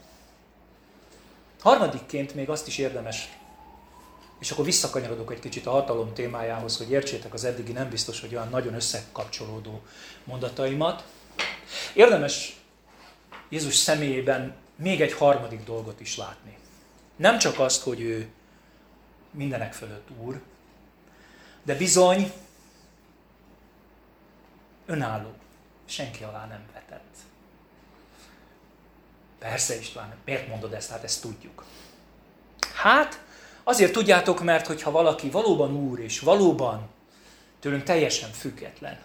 harmadikként 1.59 2.35
még 2.35 2.49
azt 2.49 2.67
is 2.67 2.77
érdemes 2.77 3.29
és 4.39 4.51
akkor 4.51 4.65
visszakanyarodok 4.65 5.31
egy 5.31 5.39
kicsit 5.39 5.65
a 5.65 5.71
hatalom 5.71 6.13
témájához, 6.13 6.77
hogy 6.77 6.91
értsétek 6.91 7.33
az 7.33 7.43
eddigi 7.43 7.71
nem 7.71 7.89
biztos, 7.89 8.19
hogy 8.19 8.35
olyan 8.35 8.49
nagyon 8.49 8.73
összekapcsolódó 8.73 9.81
mondataimat. 10.23 11.03
Érdemes 11.93 12.57
Jézus 13.49 13.75
személyében 13.75 14.55
még 14.75 15.01
egy 15.01 15.13
harmadik 15.13 15.63
dolgot 15.63 15.99
is 15.99 16.17
látni. 16.17 16.57
Nem 17.15 17.37
csak 17.37 17.59
azt, 17.59 17.83
hogy 17.83 18.01
ő 18.01 18.27
mindenek 19.31 19.73
fölött 19.73 20.07
úr, 20.19 20.41
de 21.63 21.75
bizony 21.75 22.31
önálló, 24.85 25.33
senki 25.85 26.23
alá 26.23 26.45
nem 26.47 26.63
vetett. 26.73 27.15
Persze 29.39 29.77
István, 29.77 30.15
miért 30.25 30.47
mondod 30.47 30.73
ezt? 30.73 30.89
Hát 30.89 31.03
ezt 31.03 31.21
tudjuk. 31.21 31.63
Hát, 32.73 33.19
Azért 33.69 33.93
tudjátok, 33.93 34.43
mert 34.43 34.67
hogyha 34.67 34.91
valaki 34.91 35.29
valóban 35.29 35.75
úr 35.75 35.99
és 35.99 36.19
valóban 36.19 36.87
tőlünk 37.59 37.83
teljesen 37.83 38.31
független, 38.31 38.97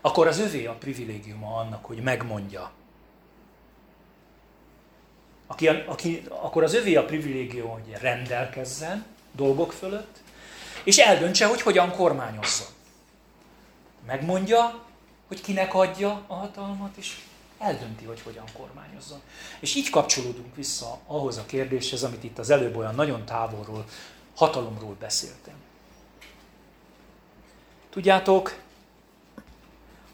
akkor 0.00 0.26
az 0.26 0.38
övé 0.38 0.66
a 0.66 0.72
privilégiuma 0.72 1.56
annak, 1.56 1.84
hogy 1.84 2.02
megmondja. 2.02 2.70
Aki, 5.46 5.68
aki, 5.68 6.22
akkor 6.28 6.62
az 6.62 6.74
övé 6.74 6.94
a 6.94 7.04
privilégium, 7.04 7.70
hogy 7.70 7.96
rendelkezzen 8.00 9.04
dolgok 9.32 9.72
fölött, 9.72 10.18
és 10.84 10.98
eldöntse, 10.98 11.46
hogy 11.46 11.62
hogyan 11.62 11.90
kormányozzon. 11.90 12.68
Megmondja, 14.06 14.84
hogy 15.28 15.40
kinek 15.40 15.74
adja 15.74 16.24
a 16.26 16.34
hatalmat, 16.34 16.96
és 16.96 17.16
eldönti, 17.60 18.04
hogy 18.04 18.20
hogyan 18.20 18.44
kormányozzon. 18.52 19.20
És 19.60 19.74
így 19.74 19.90
kapcsolódunk 19.90 20.54
vissza 20.54 20.98
ahhoz 21.06 21.36
a 21.36 21.46
kérdéshez, 21.46 22.02
amit 22.02 22.24
itt 22.24 22.38
az 22.38 22.50
előbb 22.50 22.76
olyan 22.76 22.94
nagyon 22.94 23.24
távolról, 23.24 23.84
hatalomról 24.34 24.96
beszéltem. 25.00 25.54
Tudjátok, 27.90 28.58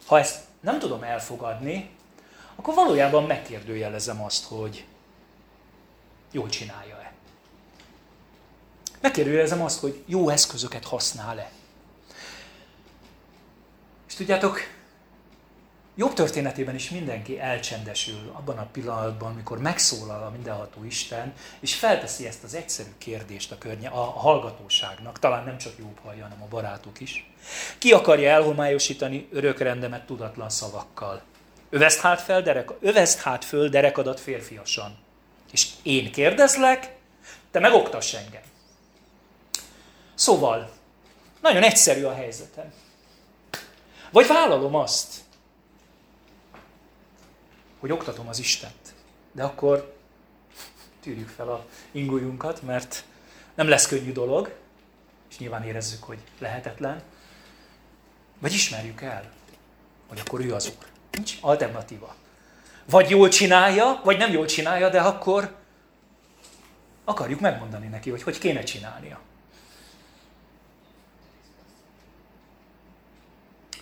ha 0.07 0.19
ezt 0.19 0.45
nem 0.61 0.79
tudom 0.79 1.03
elfogadni, 1.03 1.91
akkor 2.55 2.75
valójában 2.75 3.25
megkérdőjelezem 3.25 4.23
azt, 4.23 4.45
hogy 4.45 4.85
jól 6.31 6.49
csinálja-e. 6.49 7.13
Megkérdőjelezem 9.01 9.63
azt, 9.63 9.81
hogy 9.81 10.03
jó 10.07 10.29
eszközöket 10.29 10.85
használ-e. 10.85 11.51
És 14.09 14.15
tudjátok, 14.15 14.61
Jobb 15.99 16.13
történetében 16.13 16.75
is 16.75 16.91
mindenki 16.91 17.41
elcsendesül 17.41 18.33
abban 18.33 18.59
a 18.59 18.69
pillanatban, 18.73 19.33
amikor 19.33 19.59
megszólal 19.59 20.23
a 20.23 20.31
mindenható 20.31 20.85
Isten, 20.85 21.35
és 21.61 21.75
felteszi 21.75 22.27
ezt 22.27 22.45
az 22.45 22.55
egyszerű 22.55 22.89
kérdést 22.99 23.53
a, 23.53 23.59
környe, 23.59 23.89
a 23.89 24.01
hallgatóságnak, 24.01 25.19
talán 25.19 25.45
nem 25.45 25.59
csak 25.59 25.73
jobb 25.79 25.99
hallja, 26.05 26.23
hanem 26.23 26.43
a 26.43 26.49
barátok 26.49 27.01
is. 27.01 27.31
Ki 27.79 27.93
akarja 27.93 28.31
elhomályosítani 28.31 29.29
örökrendemet 29.33 30.07
tudatlan 30.07 30.51
szavakkal? 30.51 31.23
Öveszt 31.71 32.01
hát, 32.01 32.21
fel 32.21 32.43
derek, 32.43 32.71
öveszt 32.81 33.21
hát 33.21 33.45
föl 33.45 33.69
derekadat 33.69 34.21
férfiasan. 34.21 34.99
És 35.53 35.69
én 35.83 36.13
kérdezlek, 36.13 36.95
te 37.51 37.59
megoktass 37.59 38.15
engem. 38.15 38.43
Szóval, 40.15 40.71
nagyon 41.41 41.63
egyszerű 41.63 42.05
a 42.05 42.15
helyzetem. 42.15 42.73
Vagy 44.11 44.27
vállalom 44.27 44.75
azt, 44.75 45.25
hogy 47.79 47.93
oktatom 47.93 48.29
az 48.29 48.39
Istent. 48.39 48.95
De 49.33 49.43
akkor 49.43 49.97
tűrjük 51.01 51.29
fel 51.29 51.49
a 51.49 51.67
ingójunkat, 51.91 52.63
mert 52.63 53.05
nem 53.55 53.69
lesz 53.69 53.87
könnyű 53.87 54.13
dolog, 54.13 54.55
és 55.31 55.39
nyilván 55.39 55.65
érezzük, 55.65 56.03
hogy 56.03 56.19
lehetetlen. 56.39 57.03
Vagy 58.39 58.53
ismerjük 58.53 59.01
el, 59.01 59.33
hogy 60.09 60.21
akkor 60.25 60.41
ő 60.41 60.55
az 60.55 60.67
Úr. 60.67 60.87
Nincs 61.11 61.37
alternatíva. 61.41 62.15
Vagy 62.85 63.11
jól 63.11 63.29
csinálja, 63.29 64.01
vagy 64.05 64.19
nem 64.19 64.33
jól 64.33 64.47
csinálja, 64.47 64.89
de 64.89 65.01
akkor 65.01 65.55
akarjuk 67.05 67.41
megmondani 67.41 67.87
neki, 67.87 68.11
hogy 68.11 68.23
hogy 68.23 68.39
kéne 68.39 68.63
csinálnia. 68.63 69.21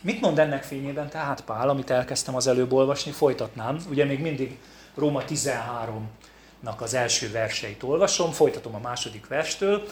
Mit 0.04 0.20
mond 0.20 0.38
ennek 0.38 0.62
fényében 0.62 1.08
tehát 1.08 1.40
Pál, 1.40 1.68
amit 1.68 1.90
elkezdtem 1.90 2.34
az 2.34 2.46
előbb 2.46 2.73
olvasni, 2.73 3.11
folytatnám. 3.11 3.78
Ugye 3.88 4.04
még 4.04 4.20
mindig 4.20 4.58
Róma 4.94 5.23
13-nak 5.28 6.76
az 6.78 6.94
első 6.94 7.30
verseit 7.30 7.82
olvasom, 7.82 8.30
folytatom 8.30 8.75
a 8.75 8.78
második 8.78 9.26
verstől. 9.26 9.88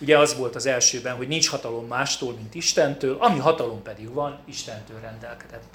Ugye 0.00 0.18
az 0.18 0.36
volt 0.36 0.54
az 0.54 0.66
elsőben, 0.66 1.16
hogy 1.16 1.28
nincs 1.28 1.48
hatalom 1.48 1.86
mástól, 1.86 2.32
mint 2.32 2.54
Istentől, 2.54 3.16
ami 3.20 3.38
hatalom 3.38 3.82
pedig 3.82 4.12
van, 4.12 4.38
Istentől 4.44 5.00
rendelkedett. 5.00 5.74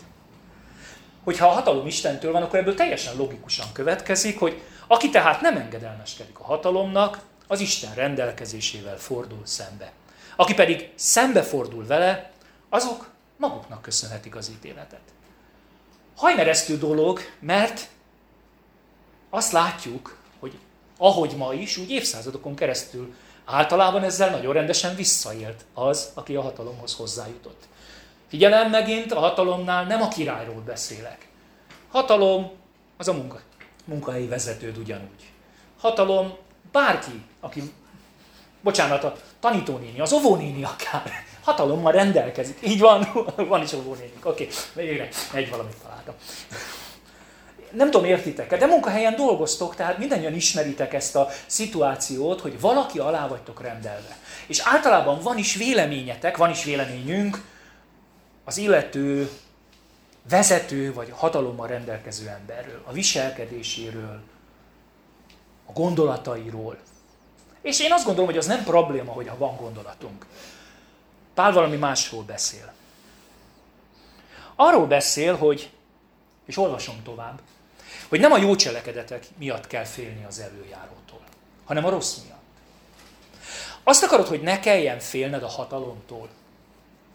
Hogyha 1.23 1.47
a 1.47 1.51
hatalom 1.51 1.87
Istentől 1.87 2.31
van, 2.31 2.43
akkor 2.43 2.59
ebből 2.59 2.75
teljesen 2.75 3.17
logikusan 3.17 3.67
következik, 3.73 4.39
hogy 4.39 4.61
aki 4.87 5.09
tehát 5.09 5.41
nem 5.41 5.57
engedelmeskedik 5.57 6.39
a 6.39 6.43
hatalomnak, 6.43 7.19
az 7.47 7.59
Isten 7.59 7.93
rendelkezésével 7.93 8.97
fordul 8.97 9.41
szembe. 9.43 9.91
Aki 10.35 10.53
pedig 10.53 10.89
szembefordul 10.95 11.85
vele, 11.85 12.35
azok 12.69 13.09
maguknak 13.37 13.81
köszönhetik 13.81 14.35
az 14.35 14.49
ítéletet. 14.49 15.01
Hajmeresztő 16.15 16.77
dolog, 16.77 17.19
mert 17.39 17.89
azt 19.29 19.51
látjuk, 19.51 20.17
hogy 20.39 20.57
ahogy 20.97 21.35
ma 21.35 21.53
is, 21.53 21.77
úgy 21.77 21.91
évszázadokon 21.91 22.55
keresztül 22.55 23.13
általában 23.45 24.03
ezzel 24.03 24.29
nagyon 24.29 24.53
rendesen 24.53 24.95
visszaélt 24.95 25.65
az, 25.73 26.11
aki 26.13 26.35
a 26.35 26.41
hatalomhoz 26.41 26.95
hozzájutott. 26.95 27.67
Figyelem 28.27 28.69
megint, 28.69 29.11
a 29.11 29.19
hatalomnál 29.19 29.83
nem 29.85 30.01
a 30.01 30.07
királyról 30.07 30.61
beszélek. 30.61 31.27
Hatalom 31.91 32.51
az 32.97 33.07
a 33.07 33.13
munka, 33.13 33.39
munkahelyi 33.85 34.27
vezetőd 34.27 34.77
ugyanúgy. 34.77 35.31
Hatalom 35.79 36.35
bárki, 36.71 37.23
aki, 37.39 37.73
bocsánat, 38.61 39.03
a 39.03 39.15
tanítónéni, 39.39 39.99
az 39.99 40.11
óvónéni 40.11 40.63
akár, 40.63 41.25
hatalommal 41.47 41.91
rendelkezik. 41.91 42.57
Így 42.61 42.79
van, 42.79 43.07
van 43.35 43.61
is 43.61 43.73
óvónénik. 43.73 44.25
Oké, 44.25 44.43
okay. 44.43 44.85
végre 44.85 45.07
egy 45.33 45.49
valamit 45.49 45.75
találtam. 45.83 46.13
Nem 47.71 47.91
tudom, 47.91 48.07
értitek 48.07 48.57
de 48.57 48.65
munkahelyen 48.65 49.15
dolgoztok, 49.15 49.75
tehát 49.75 49.97
mindannyian 49.97 50.33
ismeritek 50.33 50.93
ezt 50.93 51.15
a 51.15 51.29
szituációt, 51.45 52.41
hogy 52.41 52.59
valaki 52.59 52.99
alá 52.99 53.27
vagytok 53.27 53.61
rendelve. 53.61 54.17
És 54.47 54.61
általában 54.63 55.19
van 55.21 55.37
is 55.37 55.55
véleményetek, 55.55 56.37
van 56.37 56.49
is 56.49 56.63
véleményünk 56.63 57.41
az 58.45 58.57
illető 58.57 59.29
vezető 60.29 60.93
vagy 60.93 61.13
hatalommal 61.15 61.67
rendelkező 61.67 62.27
emberről, 62.27 62.81
a 62.85 62.91
viselkedéséről, 62.91 64.19
a 65.65 65.71
gondolatairól. 65.71 66.77
És 67.61 67.79
én 67.79 67.91
azt 67.91 68.05
gondolom, 68.05 68.29
hogy 68.29 68.39
az 68.39 68.45
nem 68.45 68.63
probléma, 68.63 69.11
hogy 69.11 69.27
ha 69.27 69.37
van 69.37 69.55
gondolatunk. 69.55 70.25
Pál 71.37 71.51
valami 71.51 71.75
másról 71.75 72.23
beszél. 72.23 72.73
Arról 74.55 74.87
beszél, 74.87 75.35
hogy, 75.35 75.69
és 76.45 76.57
olvasom 76.57 77.03
tovább, 77.03 77.39
hogy 78.07 78.19
nem 78.19 78.31
a 78.31 78.37
jó 78.37 78.55
cselekedetek 78.55 79.25
miatt 79.37 79.67
kell 79.67 79.83
félni 79.83 80.25
az 80.27 80.39
előjárótól, 80.39 81.21
hanem 81.65 81.85
a 81.85 81.89
rossz 81.89 82.17
miatt. 82.23 82.41
Azt 83.83 84.03
akarod, 84.03 84.27
hogy 84.27 84.41
ne 84.41 84.59
kelljen 84.59 84.99
félned 84.99 85.43
a 85.43 85.47
hatalomtól? 85.47 86.29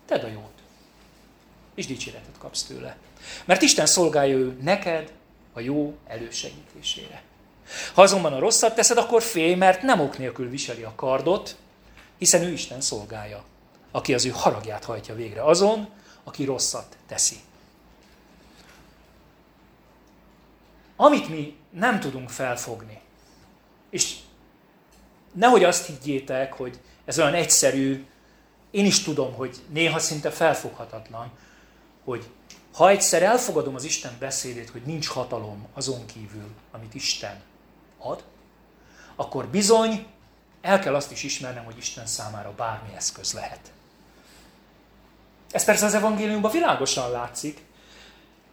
Tedd 0.07 0.25
a 0.25 0.29
jót, 0.29 0.59
és 1.75 1.87
dicséretet 1.87 2.39
kapsz 2.39 2.63
tőle. 2.63 2.97
Mert 3.45 3.63
Isten 3.63 3.87
szolgálja 3.87 4.37
ő 4.37 4.59
neked 4.61 5.13
a 5.53 5.61
jó 5.61 5.97
elősegítésére. 6.07 7.23
Ha 7.95 8.03
azonban 8.03 8.33
a 8.33 8.39
rosszat 8.39 8.75
teszed, 8.75 8.99
akkor 8.99 9.23
félj, 9.23 9.55
mert 9.55 9.83
nem 9.83 10.01
ok 10.01 10.19
nélkül 10.19 10.49
viseli 10.49 10.83
a 10.83 10.93
kardot, 10.97 11.57
hiszen 12.19 12.43
ő 12.43 12.53
Isten 12.53 12.81
szolgálja 12.81 13.45
aki 13.93 14.15
az 14.15 14.25
ő 14.25 14.31
haragját 14.31 14.85
hajtja 14.85 15.15
végre 15.15 15.45
azon, 15.45 15.89
aki 16.25 16.45
rosszat 16.45 16.97
teszi. 17.07 17.37
Amit 20.97 21.29
mi 21.29 21.57
nem 21.71 22.01
tudunk 22.01 22.31
felfogni, 22.31 23.01
és 23.91 24.17
nehogy 25.33 25.65
azt 25.65 25.87
higgyétek, 25.87 26.53
hogy 26.53 26.81
ez 27.05 27.19
olyan 27.19 27.35
egyszerű, 27.35 28.07
én 28.71 28.85
is 28.85 29.03
tudom, 29.03 29.35
hogy 29.35 29.63
néha 29.69 29.99
szinte 29.99 30.31
felfoghatatlan, 30.31 31.31
hogy 32.05 32.31
ha 32.73 32.89
egyszer 32.89 33.23
elfogadom 33.23 33.75
az 33.75 33.85
Isten 33.85 34.17
beszédét, 34.19 34.71
hogy 34.71 34.83
nincs 34.83 35.09
hatalom 35.09 35.67
azon 35.75 36.07
kívül, 36.07 36.49
amit 36.71 36.95
Isten 36.95 37.41
ad, 37.99 38.25
akkor 39.17 39.47
bizony 39.47 40.07
el 40.61 40.79
kell 40.79 40.95
azt 40.95 41.11
is 41.13 41.23
ismernem, 41.23 41.65
hogy 41.65 41.77
Isten 41.77 42.07
számára 42.07 42.53
bármi 42.57 42.95
eszköz 42.95 43.33
lehet. 43.33 43.73
Ez 45.53 45.65
persze 45.65 45.87
az 45.87 45.95
evangéliumban 45.95 46.51
világosan 46.51 47.11
látszik. 47.11 47.61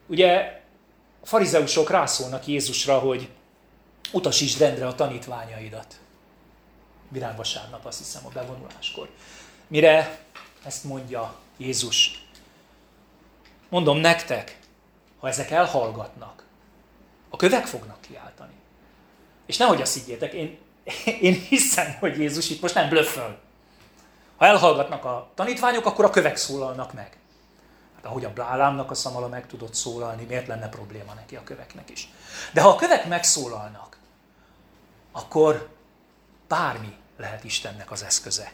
Ugye 0.08 0.62
a 1.22 1.26
farizeusok 1.26 1.90
rászólnak 1.90 2.48
Jézusra, 2.48 3.00
hogy 3.00 3.30
utasítsd 4.12 4.60
rendre 4.60 4.88
a 4.88 4.96
tanítványaidat. 4.96 6.00
Virágvasárnap, 7.10 7.86
azt 7.86 7.98
hiszem, 7.98 8.26
a 8.26 8.30
bevonuláskor. 8.30 9.10
Mire 9.68 10.20
ezt 10.64 10.84
mondja 10.84 11.36
Jézus. 11.58 12.28
Mondom 13.70 13.98
nektek, 13.98 14.60
ha 15.20 15.28
ezek 15.28 15.52
elhallgatnak, 15.52 16.44
a 17.30 17.36
kövek 17.36 17.66
fognak 17.66 18.02
kiáltani. 18.02 18.54
És 19.46 19.58
nehogy 19.58 19.82
azt 19.82 19.94
higgyétek, 19.94 20.34
én, 20.34 20.58
én 21.22 21.34
hiszem, 21.34 21.96
hogy 22.00 22.18
Jézus 22.18 22.50
itt 22.50 22.62
most 22.62 22.74
nem 22.74 22.90
blöfföl. 22.90 23.40
Ha 24.40 24.46
elhallgatnak 24.46 25.06
a 25.06 25.32
tanítványok, 25.36 25.86
akkor 25.86 26.06
a 26.06 26.10
kövek 26.10 26.36
szólalnak 26.38 26.94
meg. 26.94 27.18
Hát 27.96 28.06
ahogy 28.06 28.26
a 28.26 28.34
Blálámnak 28.34 28.92
a 28.92 28.96
szamala 28.96 29.28
meg 29.28 29.48
tudott 29.48 29.74
szólalni, 29.74 30.24
miért 30.24 30.48
lenne 30.48 30.70
probléma 30.70 31.14
neki 31.14 31.36
a 31.36 31.44
köveknek 31.44 31.90
is. 31.90 32.10
De 32.54 32.62
ha 32.62 32.70
a 32.70 32.76
kövek 32.76 33.08
megszólalnak, 33.08 33.98
akkor 35.12 35.70
bármi 36.48 36.96
lehet 37.18 37.44
Istennek 37.44 37.92
az 37.92 38.04
eszköze. 38.04 38.52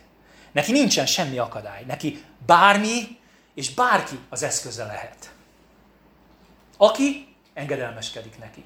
Neki 0.51 0.71
nincsen 0.71 1.05
semmi 1.05 1.37
akadály. 1.37 1.83
Neki 1.83 2.23
bármi 2.45 3.19
és 3.53 3.73
bárki 3.73 4.19
az 4.29 4.43
eszköze 4.43 4.85
lehet. 4.85 5.33
Aki 6.77 7.35
engedelmeskedik 7.53 8.39
neki. 8.39 8.65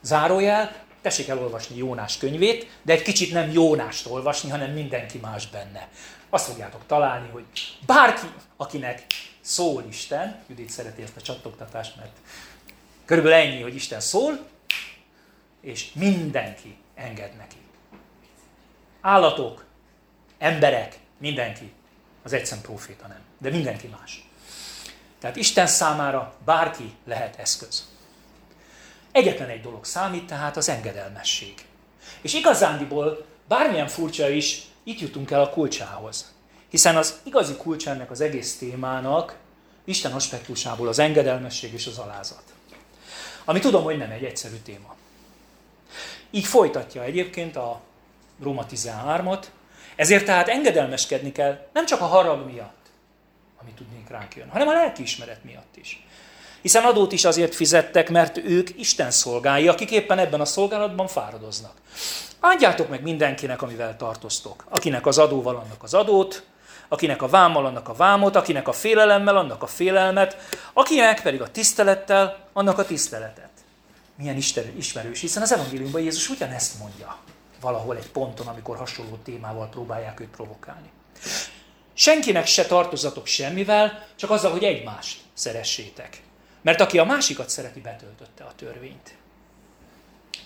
Zárójel, 0.00 0.74
tessék 1.02 1.28
elolvasni 1.28 1.76
Jónás 1.76 2.18
könyvét, 2.18 2.70
de 2.82 2.92
egy 2.92 3.02
kicsit 3.02 3.32
nem 3.32 3.50
Jónást 3.50 4.06
olvasni, 4.06 4.50
hanem 4.50 4.70
mindenki 4.70 5.18
más 5.18 5.46
benne 5.46 5.88
azt 6.32 6.46
fogjátok 6.46 6.80
találni, 6.86 7.28
hogy 7.28 7.44
bárki, 7.86 8.26
akinek 8.56 9.06
szól 9.40 9.84
Isten, 9.88 10.42
Judit 10.48 10.70
szereti 10.70 11.02
ezt 11.02 11.16
a 11.16 11.20
csattogtatást, 11.20 11.96
mert 11.96 12.16
körülbelül 13.04 13.38
ennyi, 13.38 13.62
hogy 13.62 13.74
Isten 13.74 14.00
szól, 14.00 14.46
és 15.60 15.92
mindenki 15.92 16.76
enged 16.94 17.36
neki. 17.36 17.56
Állatok, 19.00 19.64
emberek, 20.38 20.98
mindenki. 21.18 21.72
Az 22.22 22.32
egyszem 22.32 22.60
proféta 22.60 23.06
nem, 23.06 23.20
de 23.38 23.50
mindenki 23.50 23.86
más. 23.86 24.28
Tehát 25.18 25.36
Isten 25.36 25.66
számára 25.66 26.34
bárki 26.44 26.94
lehet 27.04 27.38
eszköz. 27.38 27.88
Egyetlen 29.12 29.48
egy 29.48 29.60
dolog 29.60 29.84
számít, 29.84 30.26
tehát 30.26 30.56
az 30.56 30.68
engedelmesség. 30.68 31.54
És 32.20 32.34
igazándiból 32.34 33.26
bármilyen 33.48 33.88
furcsa 33.88 34.28
is, 34.28 34.62
itt 34.82 35.00
jutunk 35.00 35.30
el 35.30 35.40
a 35.40 35.50
kulcsához. 35.50 36.32
Hiszen 36.68 36.96
az 36.96 37.20
igazi 37.22 37.56
kulcs 37.56 37.88
ennek 37.88 38.10
az 38.10 38.20
egész 38.20 38.56
témának 38.56 39.36
Isten 39.84 40.12
aspektusából 40.12 40.88
az 40.88 40.98
engedelmesség 40.98 41.72
és 41.72 41.86
az 41.86 41.98
alázat. 41.98 42.42
Ami 43.44 43.58
tudom, 43.58 43.82
hogy 43.82 43.96
nem 43.96 44.10
egy 44.10 44.24
egyszerű 44.24 44.56
téma. 44.56 44.94
Így 46.30 46.44
folytatja 46.44 47.02
egyébként 47.02 47.56
a 47.56 47.80
Róma 48.42 48.66
13-at, 48.70 49.44
ezért 49.96 50.24
tehát 50.24 50.48
engedelmeskedni 50.48 51.32
kell 51.32 51.66
nem 51.72 51.86
csak 51.86 52.00
a 52.00 52.06
harag 52.06 52.46
miatt, 52.46 52.86
ami 53.60 53.70
tudnék 53.70 54.08
ránk 54.08 54.36
jön, 54.36 54.48
hanem 54.48 54.68
a 54.68 54.72
lelkiismeret 54.72 55.44
miatt 55.44 55.76
is. 55.76 56.06
Hiszen 56.62 56.84
adót 56.84 57.12
is 57.12 57.24
azért 57.24 57.54
fizettek, 57.54 58.10
mert 58.10 58.36
ők 58.36 58.78
Isten 58.78 59.10
szolgái, 59.10 59.68
akik 59.68 59.90
éppen 59.90 60.18
ebben 60.18 60.40
a 60.40 60.44
szolgálatban 60.44 61.06
fáradoznak. 61.06 61.72
Adjátok 62.40 62.88
meg 62.88 63.02
mindenkinek, 63.02 63.62
amivel 63.62 63.96
tartoztok. 63.96 64.64
Akinek 64.68 65.06
az 65.06 65.18
adóval, 65.18 65.56
annak 65.56 65.82
az 65.82 65.94
adót, 65.94 66.42
akinek 66.88 67.22
a 67.22 67.28
vámmal, 67.28 67.66
annak 67.66 67.88
a 67.88 67.94
vámot, 67.94 68.36
akinek 68.36 68.68
a 68.68 68.72
félelemmel, 68.72 69.36
annak 69.36 69.62
a 69.62 69.66
félelmet, 69.66 70.36
akinek 70.72 71.22
pedig 71.22 71.40
a 71.40 71.50
tisztelettel, 71.50 72.38
annak 72.52 72.78
a 72.78 72.84
tiszteletet. 72.84 73.50
Milyen 74.16 74.36
ismerős, 74.76 75.20
hiszen 75.20 75.42
az 75.42 75.52
evangéliumban 75.52 76.00
Jézus 76.00 76.28
ugyanezt 76.28 76.78
mondja 76.78 77.18
valahol 77.62 77.96
egy 77.96 78.10
ponton, 78.10 78.46
amikor 78.46 78.76
hasonló 78.76 79.18
témával 79.24 79.68
próbálják 79.68 80.20
őt 80.20 80.28
provokálni. 80.28 80.90
Senkinek 81.94 82.46
se 82.46 82.66
tartozatok 82.66 83.26
semmivel, 83.26 84.06
csak 84.16 84.30
azzal, 84.30 84.50
hogy 84.50 84.64
egymást 84.64 85.20
szeressétek. 85.34 86.22
Mert 86.62 86.80
aki 86.80 86.98
a 86.98 87.04
másikat 87.04 87.48
szereti, 87.48 87.80
betöltötte 87.80 88.44
a 88.44 88.54
törvényt. 88.56 89.14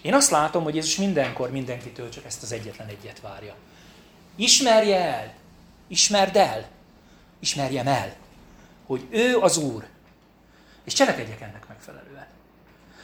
Én 0.02 0.14
azt 0.14 0.30
látom, 0.30 0.62
hogy 0.62 0.74
Jézus 0.74 0.96
mindenkor 0.96 1.50
mindenkitől 1.50 2.08
csak 2.08 2.24
ezt 2.24 2.42
az 2.42 2.52
egyetlen 2.52 2.88
egyet 2.88 3.20
várja. 3.20 3.54
Ismerje 4.36 4.98
el, 4.98 5.34
ismerd 5.88 6.36
el, 6.36 6.68
ismerjem 7.38 7.86
el, 7.86 8.14
hogy 8.86 9.06
ő 9.10 9.38
az 9.38 9.56
Úr, 9.56 9.86
és 10.84 10.92
cselekedjek 10.92 11.40
ennek 11.40 11.68
megfelelően. 11.68 12.26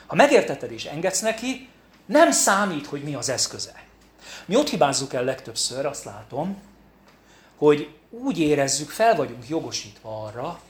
Ha 0.07 0.15
megértetted 0.15 0.73
és 0.73 0.85
engedsz 0.85 1.21
neki, 1.21 1.69
nem 2.07 2.31
számít, 2.31 2.87
hogy 2.87 3.03
mi 3.03 3.15
az 3.15 3.29
eszköze. 3.29 3.83
Mi 4.45 4.57
ott 4.57 4.69
hibázzuk 4.69 5.13
el 5.13 5.25
legtöbbször, 5.25 5.87
azt 5.87 6.05
látom, 6.05 6.63
hogy 7.57 7.95
úgy 8.11 8.39
érezzük, 8.39 8.91
fel 8.91 9.17
vagyunk 9.17 9.49
jogosítva 9.49 10.25
arra, 10.25 10.61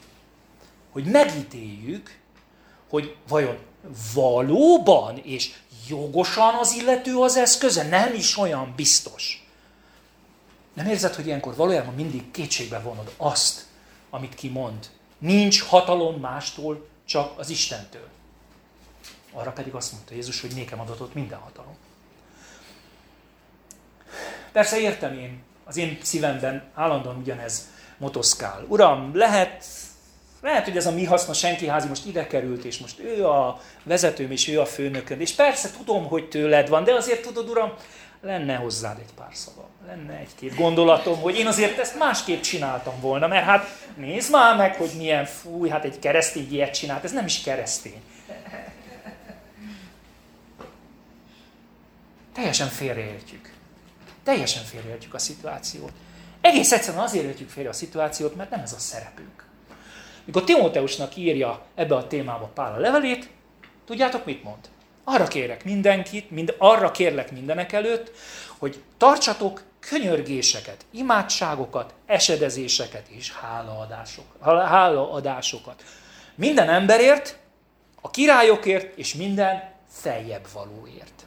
hogy 0.90 1.04
megítéljük, 1.04 2.20
hogy 2.92 3.16
vajon 3.28 3.58
valóban 4.14 5.18
és 5.18 5.52
jogosan 5.88 6.54
az 6.54 6.72
illető 6.72 7.16
az 7.16 7.36
eszköze, 7.36 7.88
nem 7.88 8.14
is 8.14 8.38
olyan 8.38 8.72
biztos. 8.76 9.46
Nem 10.72 10.86
érzed, 10.86 11.14
hogy 11.14 11.26
ilyenkor 11.26 11.56
valójában 11.56 11.94
mindig 11.94 12.30
kétségbe 12.30 12.78
vonod 12.80 13.14
azt, 13.16 13.66
amit 14.10 14.34
kimond. 14.34 14.90
Nincs 15.18 15.62
hatalom 15.62 16.20
mástól, 16.20 16.86
csak 17.04 17.38
az 17.38 17.50
Istentől. 17.50 18.08
Arra 19.32 19.52
pedig 19.52 19.74
azt 19.74 19.92
mondta 19.92 20.14
Jézus, 20.14 20.40
hogy 20.40 20.54
nékem 20.54 20.80
adatot 20.80 21.14
minden 21.14 21.38
hatalom. 21.38 21.76
Persze 24.52 24.80
értem 24.80 25.18
én, 25.18 25.42
az 25.64 25.76
én 25.76 25.98
szívemben 26.02 26.70
állandóan 26.74 27.16
ugyanez 27.16 27.68
motoszkál. 27.98 28.64
Uram, 28.68 29.16
lehet, 29.16 29.64
lehet, 30.42 30.64
hogy 30.64 30.76
ez 30.76 30.86
a 30.86 30.92
mi 30.92 31.04
haszna 31.04 31.32
senki 31.32 31.66
házi 31.66 31.88
most 31.88 32.06
ide 32.06 32.26
került, 32.26 32.64
és 32.64 32.78
most 32.78 32.98
ő 32.98 33.26
a 33.26 33.60
vezetőm, 33.82 34.30
és 34.30 34.48
ő 34.48 34.60
a 34.60 34.66
főnököm. 34.66 35.20
És 35.20 35.32
persze 35.32 35.70
tudom, 35.76 36.06
hogy 36.06 36.28
tőled 36.28 36.68
van, 36.68 36.84
de 36.84 36.92
azért 36.92 37.22
tudod, 37.22 37.48
Uram, 37.48 37.72
lenne 38.20 38.54
hozzád 38.54 38.98
egy 38.98 39.14
pár 39.14 39.30
szava, 39.32 39.68
lenne 39.86 40.18
egy-két 40.18 40.54
gondolatom, 40.54 41.20
hogy 41.20 41.38
én 41.38 41.46
azért 41.46 41.78
ezt 41.78 41.98
másképp 41.98 42.40
csináltam 42.40 43.00
volna, 43.00 43.26
mert 43.26 43.44
hát 43.44 43.88
nézd 43.96 44.30
már 44.30 44.56
meg, 44.56 44.76
hogy 44.76 44.90
milyen 44.96 45.24
fúj, 45.24 45.68
hát 45.68 45.84
egy 45.84 45.98
keresztény 45.98 46.52
ilyet 46.52 46.74
csinált, 46.74 47.04
ez 47.04 47.12
nem 47.12 47.24
is 47.24 47.40
keresztény. 47.40 48.02
Teljesen 52.34 52.68
félreértjük. 52.68 53.52
Teljesen 54.24 54.64
félreértjük 54.64 55.14
a 55.14 55.18
szituációt. 55.18 55.92
Egész 56.40 56.72
egyszerűen 56.72 57.02
azért 57.02 57.24
értjük 57.24 57.48
félre 57.48 57.68
a 57.68 57.72
szituációt, 57.72 58.34
mert 58.34 58.50
nem 58.50 58.60
ez 58.60 58.72
a 58.72 58.78
szerepünk. 58.78 59.44
Mikor 60.24 60.44
Timóteusnak 60.44 61.16
írja 61.16 61.62
ebbe 61.74 61.94
a 61.94 62.06
témába 62.06 62.50
Pál 62.54 62.72
a 62.72 62.78
levelét, 62.78 63.28
tudjátok 63.86 64.24
mit 64.24 64.42
mond? 64.42 64.68
Arra 65.04 65.26
kérek 65.26 65.64
mindenkit, 65.64 66.30
mind, 66.30 66.54
arra 66.58 66.90
kérlek 66.90 67.32
mindenek 67.32 67.72
előtt, 67.72 68.10
hogy 68.58 68.82
tartsatok 68.96 69.62
könyörgéseket, 69.80 70.84
imádságokat, 70.90 71.94
esedezéseket 72.06 73.08
és 73.08 73.32
hálaadások, 73.32 74.24
hálaadásokat. 74.42 75.82
Minden 76.34 76.68
emberért, 76.68 77.38
a 78.00 78.10
királyokért 78.10 78.98
és 78.98 79.14
minden 79.14 79.70
feljebb 79.88 80.46
valóért. 80.52 81.21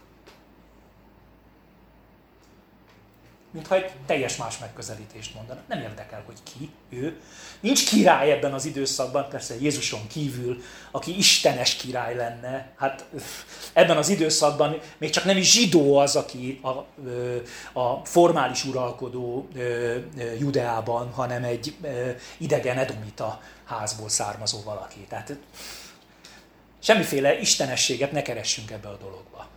Mintha 3.55 3.75
egy 3.75 3.91
teljes 4.05 4.37
más 4.37 4.57
megközelítést 4.57 5.33
mondana. 5.33 5.59
Nem 5.67 5.79
érdekel, 5.79 6.23
hogy 6.25 6.37
ki, 6.43 6.69
ő. 6.89 7.19
Nincs 7.59 7.89
király 7.89 8.31
ebben 8.31 8.53
az 8.53 8.65
időszakban, 8.65 9.29
persze 9.29 9.55
Jézuson 9.59 10.07
kívül, 10.07 10.61
aki 10.91 11.17
istenes 11.17 11.75
király 11.75 12.15
lenne. 12.15 12.71
Hát 12.77 13.05
ebben 13.73 13.97
az 13.97 14.09
időszakban 14.09 14.79
még 14.97 15.09
csak 15.09 15.23
nem 15.23 15.37
is 15.37 15.51
zsidó 15.51 15.97
az, 15.97 16.15
aki 16.15 16.61
a, 16.61 16.69
a 17.79 18.05
formális 18.05 18.65
uralkodó 18.65 19.47
Judeában, 20.39 21.11
hanem 21.11 21.43
egy 21.43 21.75
idegen 22.37 22.77
edomita 22.77 23.41
házból 23.65 24.09
származó 24.09 24.61
valaki. 24.63 25.05
Tehát 25.09 25.37
semmiféle 26.79 27.39
istenességet 27.39 28.11
ne 28.11 28.21
keressünk 28.21 28.71
ebbe 28.71 28.87
a 28.87 28.97
dologba. 28.97 29.47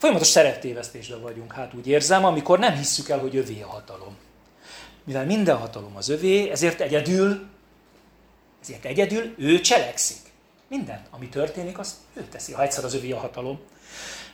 Folyamatos 0.00 0.28
szerettévesztésben 0.28 1.20
vagyunk, 1.20 1.52
hát 1.52 1.74
úgy 1.74 1.86
érzem, 1.86 2.24
amikor 2.24 2.58
nem 2.58 2.76
hisszük 2.76 3.08
el, 3.08 3.18
hogy 3.18 3.36
övé 3.36 3.60
a 3.62 3.66
hatalom. 3.66 4.16
Mivel 5.04 5.24
minden 5.26 5.56
hatalom 5.56 5.96
az 5.96 6.08
övé, 6.08 6.50
ezért 6.50 6.80
egyedül, 6.80 7.48
ezért 8.62 8.84
egyedül 8.84 9.34
ő 9.38 9.60
cselekszik. 9.60 10.18
Minden, 10.68 11.06
ami 11.10 11.28
történik, 11.28 11.78
az 11.78 11.94
ő 12.14 12.22
teszi, 12.30 12.52
ha 12.52 12.62
egyszer 12.62 12.84
az 12.84 12.94
övé 12.94 13.12
a 13.12 13.18
hatalom. 13.18 13.60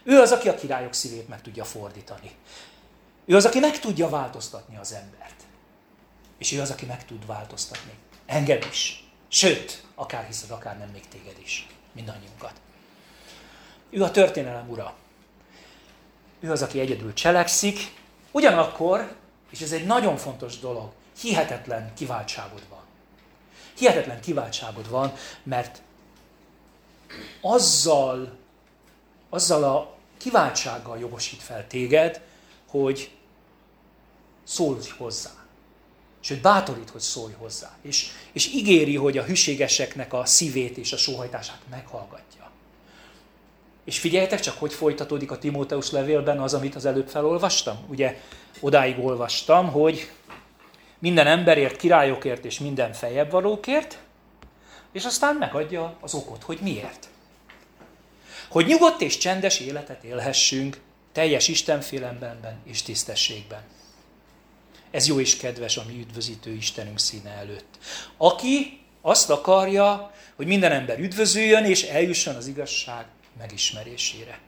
Ő 0.02 0.20
az, 0.20 0.32
aki 0.32 0.48
a 0.48 0.54
királyok 0.54 0.92
szívét 0.92 1.28
meg 1.28 1.42
tudja 1.42 1.64
fordítani. 1.64 2.30
Ő 3.24 3.36
az, 3.36 3.44
aki 3.44 3.58
meg 3.58 3.78
tudja 3.78 4.08
változtatni 4.08 4.76
az 4.76 4.92
embert. 4.92 5.42
És 6.38 6.52
ő 6.52 6.60
az, 6.60 6.70
aki 6.70 6.86
meg 6.86 7.04
tud 7.04 7.26
változtatni. 7.26 7.92
Engem 8.26 8.60
is. 8.70 9.08
Sőt, 9.28 9.82
akár 9.94 10.26
hiszed, 10.26 10.50
akár 10.50 10.78
nem 10.78 10.88
még 10.92 11.08
téged 11.08 11.38
is. 11.42 11.66
Mindannyiunkat. 11.92 12.52
Ő 13.90 14.02
a 14.02 14.10
történelem 14.10 14.70
ura 14.70 14.94
ő 16.40 16.50
az, 16.50 16.62
aki 16.62 16.80
egyedül 16.80 17.12
cselekszik, 17.12 17.94
ugyanakkor, 18.30 19.14
és 19.50 19.60
ez 19.60 19.72
egy 19.72 19.86
nagyon 19.86 20.16
fontos 20.16 20.58
dolog, 20.58 20.90
hihetetlen 21.20 21.92
kiváltságod 21.94 22.62
van. 22.68 22.84
Hihetetlen 23.78 24.20
kiváltságod 24.20 24.90
van, 24.90 25.12
mert 25.42 25.82
azzal, 27.40 28.36
azzal 29.28 29.64
a 29.64 29.96
kiváltsággal 30.16 30.98
jogosít 30.98 31.42
fel 31.42 31.66
téged, 31.66 32.20
hogy 32.68 33.10
szólj 34.44 34.88
hozzá. 34.96 35.30
Sőt, 36.20 36.40
bátorít, 36.40 36.90
hogy 36.90 37.00
szólj 37.00 37.32
hozzá. 37.32 37.76
És, 37.82 38.10
és 38.32 38.46
ígéri, 38.46 38.96
hogy 38.96 39.18
a 39.18 39.22
hűségeseknek 39.22 40.12
a 40.12 40.24
szívét 40.24 40.76
és 40.76 40.92
a 40.92 40.96
sóhajtását 40.96 41.60
meghallgatja. 41.70 42.45
És 43.86 43.98
figyeljetek 43.98 44.40
csak, 44.40 44.58
hogy 44.58 44.72
folytatódik 44.72 45.30
a 45.30 45.38
Timóteus 45.38 45.90
levélben 45.90 46.40
az, 46.40 46.54
amit 46.54 46.74
az 46.74 46.84
előbb 46.84 47.08
felolvastam. 47.08 47.76
Ugye 47.88 48.20
odáig 48.60 49.04
olvastam, 49.04 49.70
hogy 49.70 50.10
minden 50.98 51.26
emberért, 51.26 51.76
királyokért 51.76 52.44
és 52.44 52.58
minden 52.58 52.92
fejebb 52.92 53.30
valókért, 53.30 53.98
és 54.92 55.04
aztán 55.04 55.36
megadja 55.36 55.96
az 56.00 56.14
okot, 56.14 56.42
hogy 56.42 56.58
miért. 56.62 57.08
Hogy 58.48 58.66
nyugodt 58.66 59.00
és 59.00 59.18
csendes 59.18 59.60
életet 59.60 60.04
élhessünk, 60.04 60.80
teljes 61.12 61.48
Istenfélemben 61.48 62.60
és 62.64 62.82
tisztességben. 62.82 63.62
Ez 64.90 65.06
jó 65.06 65.20
és 65.20 65.36
kedves 65.36 65.76
a 65.76 65.84
mi 65.86 65.98
üdvözítő 65.98 66.52
Istenünk 66.52 66.98
színe 66.98 67.30
előtt. 67.30 67.78
Aki 68.16 68.80
azt 69.00 69.30
akarja, 69.30 70.12
hogy 70.36 70.46
minden 70.46 70.72
ember 70.72 70.98
üdvözüljön 70.98 71.64
és 71.64 71.82
eljusson 71.82 72.34
az 72.34 72.46
igazság 72.46 73.06
megismerésére. 73.38 74.38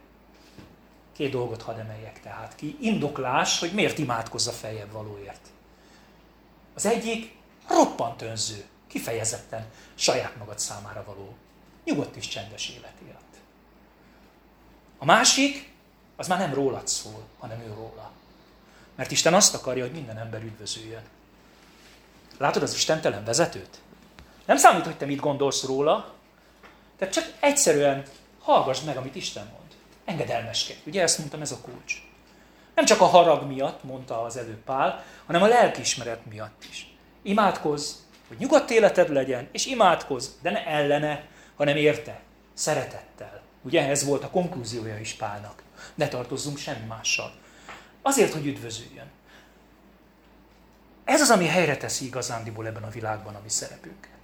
Két 1.16 1.31
dolgot 1.31 1.62
hadd 1.62 1.79
emeljek 1.79 2.20
tehát 2.20 2.55
ki. 2.55 2.77
Indoklás, 2.81 3.59
hogy 3.59 3.72
miért 3.72 3.98
imádkozza 3.98 4.51
feljebb 4.53 4.92
valóért. 4.92 5.48
Az 6.74 6.87
egyik 6.87 7.37
roppant 7.68 8.22
önző, 8.22 8.64
kifejezetten 8.87 9.66
saját 9.94 10.37
magad 10.37 10.59
számára 10.59 11.05
való. 11.05 11.37
Nyugodt 11.85 12.16
és 12.16 12.29
csendes 12.29 12.68
élet 12.68 12.94
élt. 13.07 13.16
A 14.98 15.05
másik, 15.05 15.72
az 16.16 16.29
már 16.29 16.38
nem 16.38 16.55
rólad 16.55 16.88
szól, 16.88 17.22
hanem 17.38 17.61
ő 17.61 17.72
róla. 17.74 18.11
Mert 18.94 19.11
Isten 19.11 19.35
azt 19.35 19.55
akarja, 19.55 19.85
hogy 19.85 19.92
minden 19.92 20.18
ember 20.18 20.42
üdvözüljön. 20.42 21.03
Látod 22.38 22.62
az 22.62 22.74
istentelen 22.74 23.24
vezetőt? 23.24 23.81
Nem 24.44 24.57
számít, 24.57 24.85
hogy 24.85 24.96
te 24.96 25.07
mit 25.07 25.20
gondolsz 25.20 25.64
róla, 25.64 26.14
tehát 26.98 27.14
csak 27.14 27.33
egyszerűen 27.40 28.05
hallgass 28.53 28.81
meg, 28.81 28.97
amit 28.97 29.15
Isten 29.15 29.49
mond. 29.53 29.73
Engedelmeskedj. 30.05 30.79
Ugye 30.87 31.03
ezt 31.03 31.19
mondtam, 31.19 31.41
ez 31.41 31.53
a 31.53 31.61
kulcs. 31.61 32.03
Nem 32.75 32.85
csak 32.85 33.01
a 33.01 33.05
harag 33.05 33.47
miatt, 33.47 33.85
mondta 33.85 34.23
az 34.23 34.37
előbb 34.37 34.65
Pál, 34.65 35.05
hanem 35.27 35.43
a 35.43 35.47
lelkiismeret 35.47 36.27
miatt 36.27 36.65
is. 36.71 36.95
Imádkozz, 37.23 37.93
hogy 38.29 38.37
nyugodt 38.39 38.71
életed 38.71 39.13
legyen, 39.13 39.49
és 39.53 39.67
imádkozz, 39.67 40.29
de 40.43 40.51
ne 40.51 40.67
ellene, 40.67 41.27
hanem 41.57 41.77
érte, 41.77 42.21
szeretettel. 42.55 43.41
Ugye 43.63 43.89
ez 43.89 44.05
volt 44.05 44.25
a 44.25 44.31
konklúziója 44.31 44.99
is 44.99 45.13
Pálnak. 45.13 45.63
Ne 45.95 46.09
tartozzunk 46.09 46.59
semmi 46.59 46.87
mással. 46.87 47.33
Azért, 48.03 48.33
hogy 48.33 48.47
üdvözüljön. 48.47 49.11
Ez 51.05 51.21
az, 51.21 51.31
ami 51.31 51.47
helyre 51.47 51.77
teszi 51.77 52.05
igazándiból 52.05 52.67
ebben 52.67 52.83
a 52.83 52.91
világban 52.91 53.35
a 53.35 53.41
mi 53.43 53.49
szerepünket. 53.49 54.17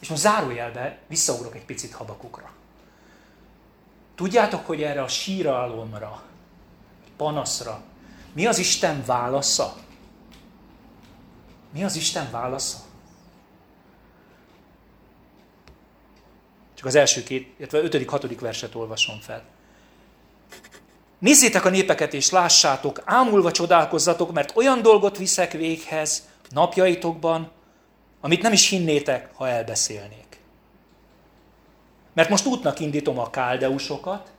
És 0.00 0.08
most 0.08 0.22
zárójelbe 0.22 0.98
visszaugrok 1.06 1.54
egy 1.54 1.64
picit 1.64 1.92
habakukra. 1.92 2.50
Tudjátok, 4.14 4.66
hogy 4.66 4.82
erre 4.82 5.02
a 5.02 5.08
síralomra, 5.08 6.22
panaszra, 7.16 7.82
mi 8.32 8.46
az 8.46 8.58
Isten 8.58 9.04
válasza? 9.06 9.76
Mi 11.72 11.84
az 11.84 11.96
Isten 11.96 12.30
válasza? 12.30 12.78
Csak 16.74 16.86
az 16.86 16.94
első 16.94 17.22
két, 17.22 17.54
illetve 17.58 17.78
ötödik, 17.78 18.08
hatodik 18.08 18.40
verset 18.40 18.74
olvasom 18.74 19.20
fel. 19.20 19.44
Nézzétek 21.18 21.64
a 21.64 21.70
népeket 21.70 22.14
és 22.14 22.30
lássátok, 22.30 23.02
ámulva 23.04 23.52
csodálkozzatok, 23.52 24.32
mert 24.32 24.56
olyan 24.56 24.82
dolgot 24.82 25.18
viszek 25.18 25.52
véghez 25.52 26.28
napjaitokban, 26.50 27.50
amit 28.20 28.42
nem 28.42 28.52
is 28.52 28.68
hinnétek, 28.68 29.30
ha 29.34 29.48
elbeszélnék. 29.48 30.40
Mert 32.12 32.28
most 32.28 32.46
útnak 32.46 32.80
indítom 32.80 33.18
a 33.18 33.30
káldeusokat, 33.30 34.30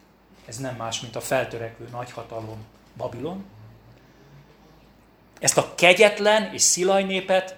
ez 0.46 0.58
nem 0.58 0.76
más, 0.76 1.00
mint 1.00 1.16
a 1.16 1.22
feltörekvő 1.22 1.88
nagyhatalom 1.92 2.66
Babilon. 2.98 3.46
Ezt 5.40 5.58
a 5.58 5.76
kegyetlen 5.76 6.54
és 6.54 6.62
szilaj 6.62 7.04
népet 7.04 7.56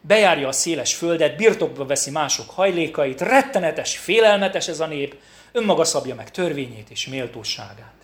bejárja 0.00 0.48
a 0.48 0.52
széles 0.52 0.94
földet, 0.94 1.36
birtokba 1.36 1.86
veszi 1.86 2.10
mások 2.10 2.50
hajlékait, 2.50 3.20
rettenetes, 3.20 3.98
félelmetes 3.98 4.68
ez 4.68 4.80
a 4.80 4.86
nép, 4.86 5.20
önmaga 5.52 5.84
szabja 5.84 6.14
meg 6.14 6.30
törvényét 6.30 6.90
és 6.90 7.06
méltóságát. 7.06 7.94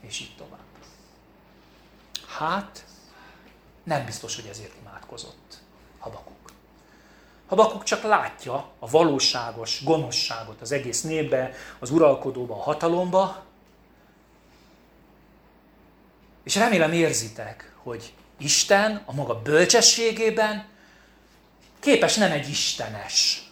És 0.00 0.20
így 0.20 0.34
tovább. 0.36 0.58
Hát, 2.38 2.84
nem 3.84 4.04
biztos, 4.04 4.34
hogy 4.34 4.46
ezért 4.50 4.72
imádkozott 4.80 5.58
Habakuk. 5.98 6.33
Habakuk 7.46 7.82
csak 7.82 8.02
látja 8.02 8.68
a 8.78 8.90
valóságos 8.90 9.84
gonoszságot 9.84 10.60
az 10.60 10.72
egész 10.72 11.02
népbe, 11.02 11.52
az 11.78 11.90
uralkodóba, 11.90 12.54
a 12.54 12.62
hatalomba, 12.62 13.44
és 16.44 16.56
remélem 16.56 16.92
érzitek, 16.92 17.74
hogy 17.82 18.12
Isten 18.38 19.02
a 19.04 19.14
maga 19.14 19.42
bölcsességében 19.42 20.66
képes 21.80 22.16
nem 22.16 22.32
egy 22.32 22.48
istenes 22.48 23.48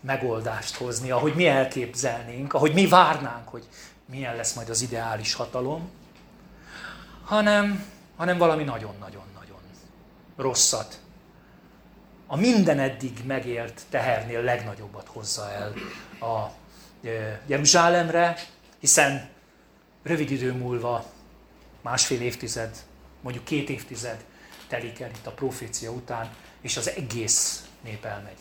megoldást 0.00 0.74
hozni, 0.74 1.10
ahogy 1.10 1.34
mi 1.34 1.46
elképzelnénk, 1.46 2.54
ahogy 2.54 2.72
mi 2.72 2.86
várnánk, 2.86 3.48
hogy 3.48 3.68
milyen 4.06 4.36
lesz 4.36 4.52
majd 4.52 4.68
az 4.68 4.82
ideális 4.82 5.34
hatalom, 5.34 5.90
hanem, 7.24 7.84
hanem 8.16 8.38
valami 8.38 8.64
nagyon-nagyon-nagyon 8.64 9.60
rosszat. 10.36 11.00
A 12.32 12.36
minden 12.36 12.78
eddig 12.78 13.20
megélt 13.26 13.82
tehernél 13.90 14.42
legnagyobbat 14.42 15.08
hozza 15.12 15.50
el 15.50 15.72
a 16.30 16.50
Jeruzsálemre, 17.46 18.36
hiszen 18.80 19.28
rövid 20.02 20.30
idő 20.30 20.52
múlva, 20.52 21.04
másfél 21.82 22.20
évtized, 22.20 22.76
mondjuk 23.20 23.44
két 23.44 23.68
évtized 23.68 24.24
telik 24.68 25.00
el 25.00 25.10
itt 25.10 25.26
a 25.26 25.30
profécia 25.30 25.90
után, 25.90 26.30
és 26.60 26.76
az 26.76 26.90
egész 26.90 27.64
nép 27.80 28.04
elmegy 28.04 28.40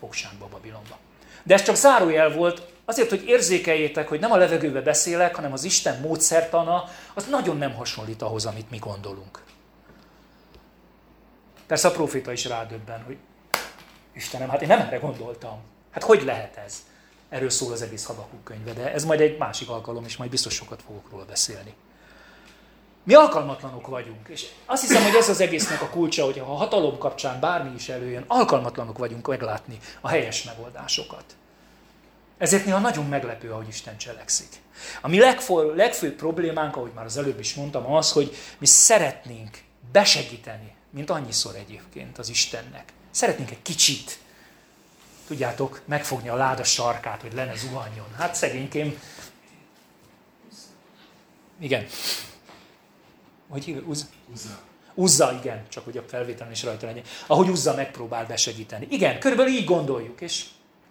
fogságba 0.00 0.48
Babilonba. 0.48 0.98
De 1.42 1.54
ez 1.54 1.62
csak 1.62 1.76
zárójel 1.76 2.30
volt, 2.30 2.72
azért, 2.84 3.08
hogy 3.08 3.24
érzékeljétek, 3.26 4.08
hogy 4.08 4.20
nem 4.20 4.32
a 4.32 4.36
levegőbe 4.36 4.80
beszélek, 4.80 5.34
hanem 5.34 5.52
az 5.52 5.64
Isten 5.64 6.00
módszertana, 6.00 6.84
az 7.14 7.26
nagyon 7.26 7.56
nem 7.56 7.74
hasonlít 7.74 8.22
ahhoz, 8.22 8.46
amit 8.46 8.70
mi 8.70 8.78
gondolunk. 8.78 9.42
Persze 11.68 11.88
a 11.88 11.90
proféta 11.90 12.32
is 12.32 12.44
rádöbben, 12.44 13.02
hogy 13.02 13.16
Istenem, 14.12 14.48
hát 14.48 14.62
én 14.62 14.68
nem 14.68 14.80
erre 14.80 14.96
gondoltam. 14.96 15.58
Hát 15.90 16.02
hogy 16.02 16.22
lehet 16.22 16.56
ez? 16.56 16.82
Erről 17.28 17.50
szól 17.50 17.72
az 17.72 17.82
egész 17.82 18.04
Habakuk 18.04 18.44
könyve, 18.44 18.72
de 18.72 18.92
ez 18.92 19.04
majd 19.04 19.20
egy 19.20 19.38
másik 19.38 19.68
alkalom, 19.68 20.04
és 20.04 20.16
majd 20.16 20.30
biztos 20.30 20.54
sokat 20.54 20.82
fogok 20.86 21.10
róla 21.10 21.24
beszélni. 21.24 21.74
Mi 23.02 23.14
alkalmatlanok 23.14 23.86
vagyunk, 23.86 24.28
és 24.28 24.46
azt 24.66 24.82
hiszem, 24.82 25.02
hogy 25.02 25.14
ez 25.14 25.28
az 25.28 25.40
egésznek 25.40 25.82
a 25.82 25.88
kulcsa, 25.88 26.24
hogy 26.24 26.38
ha 26.38 26.52
a 26.52 26.56
hatalom 26.56 26.98
kapcsán 26.98 27.40
bármi 27.40 27.74
is 27.74 27.88
előjön, 27.88 28.24
alkalmatlanok 28.26 28.98
vagyunk 28.98 29.26
meglátni 29.26 29.78
a 30.00 30.08
helyes 30.08 30.44
megoldásokat. 30.44 31.24
Ezért 32.38 32.64
néha 32.64 32.78
nagyon 32.78 33.06
meglepő, 33.06 33.50
ahogy 33.50 33.68
Isten 33.68 33.96
cselekszik. 33.96 34.48
A 35.00 35.08
mi 35.08 35.18
legfő, 35.18 35.74
legfőbb 35.74 36.14
problémánk, 36.14 36.76
ahogy 36.76 36.92
már 36.94 37.04
az 37.04 37.16
előbb 37.16 37.40
is 37.40 37.54
mondtam, 37.54 37.92
az, 37.92 38.12
hogy 38.12 38.36
mi 38.58 38.66
szeretnénk 38.66 39.58
besegíteni, 39.92 40.76
mint 40.90 41.10
annyiszor 41.10 41.54
egyébként 41.54 42.18
az 42.18 42.28
Istennek. 42.28 42.92
Szeretnénk 43.10 43.50
egy 43.50 43.62
kicsit, 43.62 44.18
tudjátok, 45.26 45.80
megfogni 45.84 46.28
a 46.28 46.34
láda 46.34 46.64
sarkát, 46.64 47.20
hogy 47.20 47.32
lenne 47.32 47.56
zuhanjon. 47.56 48.14
Hát 48.16 48.34
szegénykém, 48.34 49.00
igen, 51.60 51.86
hogy 53.48 53.64
hívja? 53.64 53.82
Uz... 53.82 54.06
Uzza. 54.32 54.58
Uzza, 54.94 55.32
igen, 55.32 55.68
csak 55.68 55.84
hogy 55.84 55.96
a 55.96 56.02
felvételen 56.02 56.52
is 56.52 56.62
rajta 56.62 56.86
legyen. 56.86 57.04
Ahogy 57.26 57.48
Uzza 57.48 57.74
megpróbál 57.74 58.26
besegíteni. 58.26 58.86
Igen, 58.90 59.20
körülbelül 59.20 59.52
így 59.52 59.64
gondoljuk, 59.64 60.20
és 60.20 60.44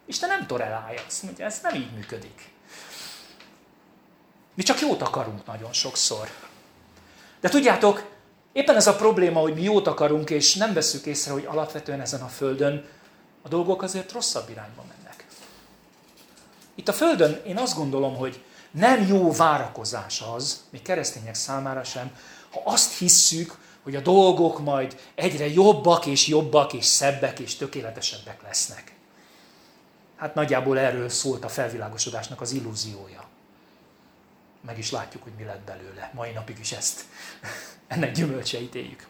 Isten 0.06 0.30
nem 0.30 0.48
torelálja. 0.48 1.02
Azt 1.08 1.24
mondja, 1.24 1.46
ez 1.46 1.60
nem 1.62 1.76
így 1.76 1.92
működik. 1.94 2.50
Mi 4.54 4.64
csak 4.64 4.80
jót 4.80 5.02
akarunk 5.02 5.46
nagyon 5.46 5.74
sokszor. 5.74 6.30
De 7.40 7.50
tudjátok, 7.50 8.17
éppen 8.58 8.76
ez 8.76 8.88
a 8.88 8.96
probléma, 8.96 9.40
hogy 9.40 9.54
mi 9.54 9.62
jót 9.62 9.88
akarunk, 9.88 10.30
és 10.30 10.56
nem 10.56 10.74
veszük 10.74 11.06
észre, 11.06 11.32
hogy 11.32 11.46
alapvetően 11.46 12.02
ezen 12.02 12.22
a 12.22 12.28
földön 12.28 12.86
a 13.42 13.48
dolgok 13.48 13.82
azért 13.82 14.12
rosszabb 14.12 14.50
irányba 14.50 14.84
mennek. 14.88 15.26
Itt 16.76 16.88
a 16.88 16.94
földön 16.94 17.42
én 17.46 17.58
azt 17.58 17.76
gondolom, 17.76 18.16
hogy 18.16 18.44
nem 18.72 19.08
jó 19.08 19.32
várakozás 19.32 20.24
az, 20.36 20.64
még 20.70 20.82
keresztények 20.82 21.36
számára 21.36 21.84
sem, 21.84 22.12
ha 22.52 22.62
azt 22.64 22.98
hisszük, 22.98 23.58
hogy 23.84 23.96
a 23.96 24.02
dolgok 24.02 24.60
majd 24.60 24.98
egyre 25.16 25.48
jobbak 25.48 26.06
és 26.06 26.28
jobbak 26.28 26.74
és 26.74 26.86
szebbek 26.86 27.40
és 27.40 27.56
tökéletesebbek 27.56 28.42
lesznek. 28.44 28.96
Hát 30.16 30.36
nagyjából 30.36 30.80
erről 30.80 31.10
szólt 31.10 31.44
a 31.44 31.50
felvilágosodásnak 31.50 32.42
az 32.42 32.52
illúziója. 32.52 33.27
Meg 34.68 34.78
is 34.78 34.92
látjuk, 34.92 35.24
hogy 35.24 35.34
mi 35.38 35.44
lett 35.44 35.62
belőle. 35.62 36.12
Mai 36.14 36.32
napig 36.32 36.60
is 36.60 36.72
ezt, 36.72 37.06
ennek 37.88 38.12
gyümölcseit 38.12 38.76
éljük. 38.76 39.08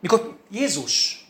Mikor 0.00 0.38
Jézus, 0.50 1.26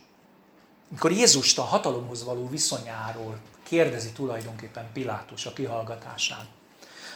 mikor 0.87 1.11
Jézust 1.11 1.57
a 1.57 1.61
hatalomhoz 1.61 2.23
való 2.23 2.49
viszonyáról 2.49 3.39
kérdezi 3.63 4.11
tulajdonképpen 4.11 4.91
Pilátus 4.93 5.45
a 5.45 5.53
kihallgatásán, 5.53 6.47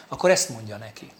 akkor 0.08 0.30
ezt 0.30 0.48
mondja 0.48 0.76
neki. 0.76 1.12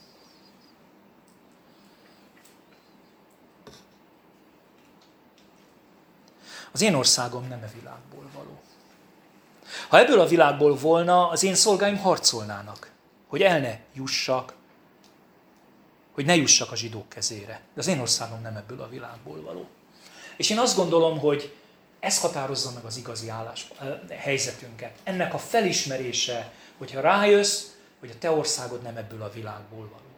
Az 6.72 6.80
én 6.80 6.94
országom 6.94 7.48
nem 7.48 7.62
e 7.62 7.70
világból 7.74 8.28
való. 8.34 8.60
Ha 9.88 9.98
ebből 9.98 10.20
a 10.20 10.26
világból 10.26 10.76
volna, 10.76 11.28
az 11.28 11.42
én 11.42 11.54
szolgáim 11.54 11.98
harcolnának, 11.98 12.91
hogy 13.32 13.42
el 13.42 13.60
ne 13.60 13.78
jussak, 13.92 14.54
hogy 16.12 16.24
ne 16.24 16.34
jussak 16.34 16.70
a 16.70 16.76
zsidók 16.76 17.08
kezére. 17.08 17.60
De 17.74 17.80
az 17.80 17.86
én 17.86 18.00
országom 18.00 18.40
nem 18.42 18.56
ebből 18.56 18.80
a 18.80 18.88
világból 18.88 19.42
való. 19.42 19.66
És 20.36 20.50
én 20.50 20.58
azt 20.58 20.76
gondolom, 20.76 21.18
hogy 21.18 21.54
ez 22.00 22.20
határozza 22.20 22.70
meg 22.70 22.84
az 22.84 22.96
igazi 22.96 23.28
állás, 23.28 23.68
helyzetünket. 24.08 24.98
Ennek 25.02 25.34
a 25.34 25.38
felismerése, 25.38 26.52
hogyha 26.78 27.00
rájössz, 27.00 27.64
hogy 28.00 28.10
a 28.10 28.18
te 28.18 28.30
országod 28.30 28.82
nem 28.82 28.96
ebből 28.96 29.22
a 29.22 29.30
világból 29.30 29.88
való. 29.88 30.10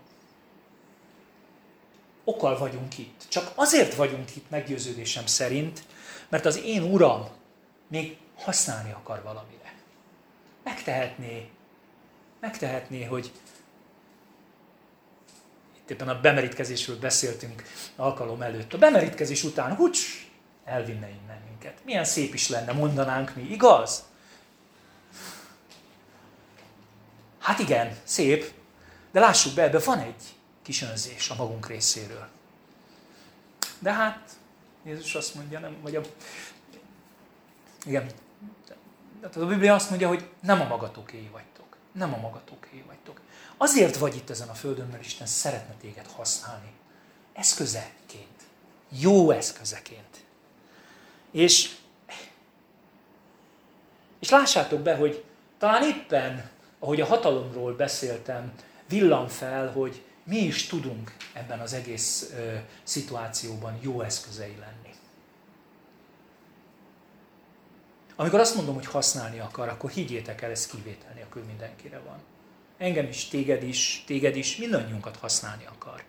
Okkal 2.25 2.59
vagyunk 2.59 2.99
itt. 2.99 3.25
Csak 3.29 3.53
azért 3.55 3.95
vagyunk 3.95 4.37
itt 4.37 4.51
meggyőződésem 4.51 5.27
szerint, 5.27 5.83
mert 6.29 6.47
az 6.47 6.63
én 6.65 6.83
uram 6.83 7.29
még 7.89 8.17
használni 8.37 8.93
akar 8.93 9.23
valamire. 9.23 9.75
Megtehetné, 10.65 11.51
megtehetné, 12.45 13.05
hogy 13.05 13.33
itt 15.79 15.91
éppen 15.91 16.09
a 16.09 16.21
bemerítkezésről 16.21 16.99
beszéltünk 16.99 17.63
alkalom 17.97 18.43
előtt. 18.43 18.73
A 18.73 18.79
bemerítkezés 18.79 19.45
után, 19.45 19.75
hucs, 19.75 20.29
elvinne 20.65 21.09
innen 21.09 21.41
minket. 21.49 21.85
Milyen 21.85 22.05
szép 22.05 22.35
is 22.35 22.49
lenne, 22.49 22.73
mondanánk 22.73 23.35
mi, 23.35 23.43
igaz? 23.43 24.05
Hát 27.39 27.59
igen, 27.59 27.97
szép, 28.03 28.53
de 29.13 29.21
lássuk 29.21 29.55
be, 29.55 29.63
ebben 29.63 29.83
van 29.85 29.99
egy, 29.99 30.35
kisönzés 30.63 31.31
a 31.31 31.35
magunk 31.35 31.69
részéről. 31.69 32.29
De 33.79 33.93
hát, 33.93 34.31
Jézus 34.85 35.15
azt 35.15 35.35
mondja, 35.35 35.59
nem, 35.59 35.77
vagy 35.83 35.97
a, 35.97 36.01
igen, 37.87 38.11
a 39.35 39.45
Biblia 39.45 39.75
azt 39.75 39.89
mondja, 39.89 40.09
hogy 40.09 40.29
nem 40.41 40.61
a 40.61 40.65
magatokéi 40.65 41.29
vagytok. 41.33 41.54
Nem 41.95 42.15
a 42.15 42.17
magatokéi 42.17 42.85
vagytok. 42.87 43.21
Azért 43.57 43.97
vagy 43.97 44.17
itt 44.17 44.31
ezen 44.31 44.49
a 44.49 44.55
földön, 44.55 44.87
mert 44.87 45.05
Isten 45.05 45.27
szeretne 45.27 45.75
téged 45.81 46.07
használni. 46.07 46.73
Eszközeként. 47.33 48.43
Jó 48.89 49.31
eszközeként. 49.31 50.25
És, 51.31 51.77
és 54.19 54.29
lássátok 54.31 54.81
be, 54.81 54.97
hogy 54.97 55.25
talán 55.59 55.83
éppen, 55.83 56.51
ahogy 56.79 57.01
a 57.01 57.07
hatalomról 57.07 57.75
beszéltem, 57.75 58.53
villan 58.89 59.29
fel, 59.29 59.73
hogy 59.73 60.03
mi 60.25 60.37
is 60.37 60.67
tudunk 60.67 61.17
ebben 61.33 61.61
az 61.61 61.73
egész 61.73 62.31
ö, 62.37 62.55
szituációban 62.83 63.79
jó 63.81 64.01
eszközei 64.01 64.57
lenni. 64.61 64.84
Amikor 68.17 68.41
azt 68.41 68.55
mondom, 68.55 68.75
hogy 68.75 68.87
használni 68.87 69.39
akar, 69.39 69.69
akkor 69.69 69.91
higgyétek 69.91 70.43
el, 70.43 70.51
ez 70.51 70.67
kivétel 70.67 71.13
nélkül 71.15 71.45
mindenkire 71.45 71.99
van. 71.99 72.19
Engem 72.79 73.07
is, 73.07 73.29
téged 73.29 73.63
is, 73.63 74.05
téged 74.07 74.37
is, 74.37 74.57
mindannyiunkat 74.57 75.17
használni 75.17 75.67
akar. 75.67 76.05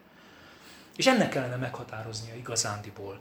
És 0.96 1.08
ennek 1.08 1.30
kellene 1.30 1.56
meghatároznia 1.56 2.36
igazándiból 2.36 3.20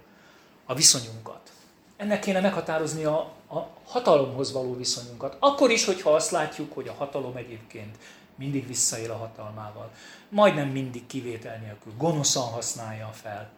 a 0.64 0.74
viszonyunkat. 0.74 1.52
Ennek 1.96 2.20
kéne 2.20 2.40
meghatározni 2.40 3.04
a, 3.04 3.18
a 3.48 3.68
hatalomhoz 3.84 4.52
való 4.52 4.76
viszonyunkat. 4.76 5.36
Akkor 5.38 5.70
is, 5.70 5.84
hogyha 5.84 6.14
azt 6.14 6.30
látjuk, 6.30 6.72
hogy 6.72 6.88
a 6.88 6.92
hatalom 6.92 7.36
egyébként 7.36 7.96
mindig 8.34 8.66
visszaél 8.66 9.10
a 9.10 9.16
hatalmával. 9.16 9.90
Majdnem 10.28 10.68
mindig 10.68 11.06
kivétel 11.06 11.58
nélkül, 11.58 11.92
gonoszan 11.96 12.48
használja 12.48 13.10
fel. 13.12 13.50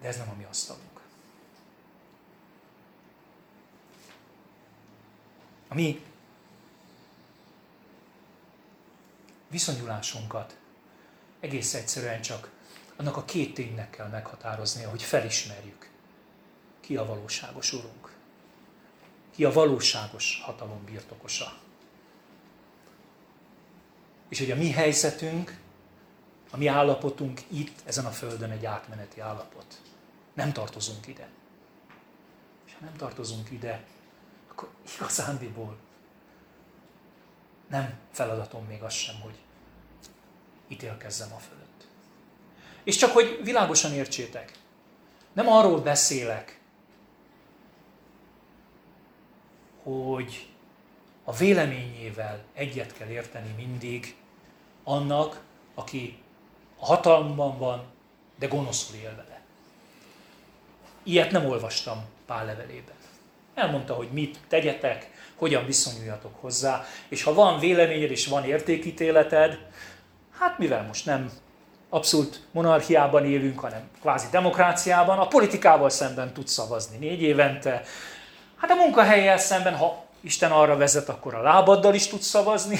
De 0.00 0.08
ez 0.08 0.16
nem 0.16 0.28
a 0.30 0.36
mi 0.38 0.44
asztalunk. 0.50 0.91
A 5.72 5.74
mi 5.74 6.04
viszonyulásunkat 9.48 10.56
egész 11.40 11.74
egyszerűen 11.74 12.20
csak 12.20 12.50
annak 12.96 13.16
a 13.16 13.24
két 13.24 13.54
ténynek 13.54 13.90
kell 13.90 14.08
meghatároznia, 14.08 14.90
hogy 14.90 15.02
felismerjük, 15.02 15.90
ki 16.80 16.96
a 16.96 17.06
valóságos 17.06 17.72
urunk, 17.72 18.16
ki 19.30 19.44
a 19.44 19.52
valóságos 19.52 20.40
hatalom 20.44 20.84
birtokosa. 20.84 21.58
És 24.28 24.38
hogy 24.38 24.50
a 24.50 24.56
mi 24.56 24.70
helyzetünk, 24.70 25.58
a 26.50 26.56
mi 26.56 26.66
állapotunk 26.66 27.40
itt, 27.48 27.80
ezen 27.84 28.04
a 28.06 28.10
földön 28.10 28.50
egy 28.50 28.64
átmeneti 28.64 29.20
állapot. 29.20 29.80
Nem 30.32 30.52
tartozunk 30.52 31.06
ide. 31.06 31.28
És 32.66 32.72
ha 32.72 32.84
nem 32.84 32.96
tartozunk 32.96 33.50
ide, 33.50 33.84
akkor 34.52 34.68
igazándiból 34.96 35.76
nem 37.68 37.98
feladatom 38.10 38.64
még 38.64 38.82
az 38.82 38.92
sem, 38.92 39.20
hogy 39.20 39.34
ítélkezzem 40.68 41.32
a 41.32 41.38
fölött. 41.38 41.86
És 42.84 42.96
csak 42.96 43.12
hogy 43.12 43.40
világosan 43.42 43.92
értsétek, 43.92 44.52
nem 45.32 45.48
arról 45.48 45.80
beszélek, 45.80 46.60
hogy 49.82 50.50
a 51.24 51.32
véleményével 51.32 52.44
egyet 52.52 52.92
kell 52.92 53.08
érteni 53.08 53.52
mindig 53.56 54.16
annak, 54.84 55.42
aki 55.74 56.22
a 56.78 56.84
hatalmban 56.84 57.58
van, 57.58 57.86
de 58.38 58.46
gonoszul 58.46 58.96
él 58.96 59.16
vele. 59.16 59.40
Ilyet 61.02 61.30
nem 61.30 61.46
olvastam 61.46 62.04
Pál 62.26 62.44
levelében. 62.44 62.94
Elmondta, 63.54 63.94
hogy 63.94 64.08
mit 64.12 64.38
tegyetek, 64.48 65.10
hogyan 65.36 65.66
viszonyuljatok 65.66 66.40
hozzá, 66.40 66.84
és 67.08 67.22
ha 67.22 67.34
van 67.34 67.58
véleményed 67.58 68.10
és 68.10 68.26
van 68.26 68.44
értékítéleted, 68.44 69.58
hát 70.38 70.58
mivel 70.58 70.82
most 70.82 71.06
nem 71.06 71.30
abszolút 71.88 72.40
monarchiában 72.50 73.24
élünk, 73.24 73.58
hanem 73.58 73.90
kvázi 74.00 74.26
demokráciában, 74.30 75.18
a 75.18 75.26
politikával 75.26 75.90
szemben 75.90 76.32
tudsz 76.32 76.52
szavazni 76.52 76.96
négy 76.96 77.22
évente, 77.22 77.82
hát 78.56 78.70
a 78.70 78.74
munkahelyel 78.74 79.38
szemben, 79.38 79.76
ha 79.76 80.04
Isten 80.20 80.52
arra 80.52 80.76
vezet, 80.76 81.08
akkor 81.08 81.34
a 81.34 81.42
lábaddal 81.42 81.94
is 81.94 82.06
tudsz 82.06 82.26
szavazni, 82.26 82.78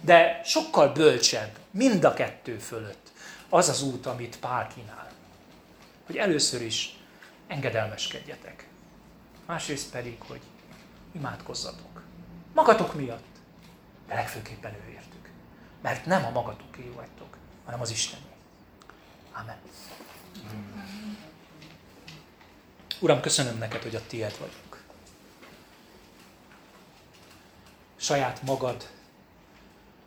de 0.00 0.40
sokkal 0.44 0.88
bölcsebb, 0.88 1.50
mind 1.70 2.04
a 2.04 2.14
kettő 2.14 2.58
fölött 2.58 3.12
az 3.48 3.68
az 3.68 3.82
út, 3.82 4.06
amit 4.06 4.38
Pál 4.38 4.68
kínál. 4.74 5.10
Hogy 6.06 6.16
először 6.16 6.62
is 6.62 6.96
engedelmeskedjetek. 7.46 8.66
Másrészt 9.46 9.90
pedig, 9.90 10.20
hogy 10.20 10.40
imádkozzatok. 11.12 12.02
Magatok 12.54 12.94
miatt, 12.94 13.36
de 14.06 14.14
legfőképpen 14.14 14.74
ő 14.74 14.90
értük. 14.90 15.30
Mert 15.80 16.06
nem 16.06 16.24
a 16.24 16.30
magatoké 16.30 16.92
vagytok, 16.94 17.36
hanem 17.64 17.80
az 17.80 17.90
Istené. 17.90 18.22
Amen. 19.32 19.56
Uram, 23.00 23.20
köszönöm 23.20 23.58
neked, 23.58 23.82
hogy 23.82 23.94
a 23.94 24.06
tiéd 24.06 24.38
vagyok. 24.38 24.82
Saját 27.96 28.42
magad, 28.42 28.90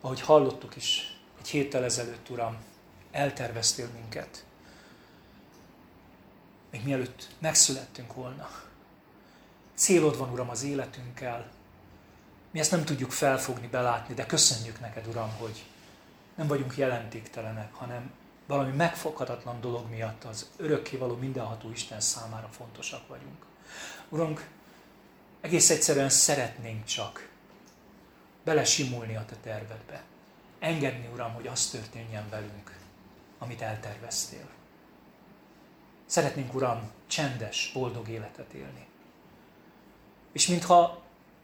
ahogy 0.01 0.21
hallottuk 0.21 0.75
is 0.75 1.17
egy 1.39 1.49
héttel 1.49 1.83
ezelőtt, 1.83 2.29
Uram, 2.29 2.57
elterveztél 3.11 3.87
minket. 3.93 4.45
Még 6.71 6.83
mielőtt 6.83 7.27
megszülettünk 7.39 8.13
volna 8.13 8.49
Célod 9.79 10.17
van, 10.17 10.29
Uram, 10.29 10.49
az 10.49 10.63
életünkkel. 10.63 11.49
Mi 12.51 12.59
ezt 12.59 12.71
nem 12.71 12.85
tudjuk 12.85 13.11
felfogni, 13.11 13.67
belátni, 13.67 14.13
de 14.13 14.25
köszönjük 14.25 14.79
neked, 14.79 15.07
Uram, 15.07 15.29
hogy 15.37 15.63
nem 16.35 16.47
vagyunk 16.47 16.77
jelentéktelenek, 16.77 17.73
hanem 17.73 18.11
valami 18.47 18.75
megfoghatatlan 18.75 19.61
dolog 19.61 19.89
miatt 19.89 20.23
az 20.23 20.49
örökkévaló 20.57 21.15
mindenható 21.15 21.71
Isten 21.71 21.99
számára 21.99 22.47
fontosak 22.51 23.07
vagyunk. 23.07 23.45
Urunk, 24.09 24.47
egész 25.41 25.69
egyszerűen 25.69 26.09
szeretnénk 26.09 26.85
csak 26.85 27.29
belesimulni 28.43 29.15
a 29.15 29.25
Te 29.25 29.35
tervedbe. 29.43 30.03
Engedni, 30.59 31.09
Uram, 31.13 31.33
hogy 31.33 31.47
az 31.47 31.69
történjen 31.69 32.29
velünk, 32.29 32.77
amit 33.37 33.61
elterveztél. 33.61 34.49
Szeretnénk, 36.05 36.53
Uram, 36.53 36.91
csendes, 37.07 37.71
boldog 37.73 38.09
életet 38.09 38.53
élni. 38.53 38.88
És 40.39 40.47
mintha 40.47 41.01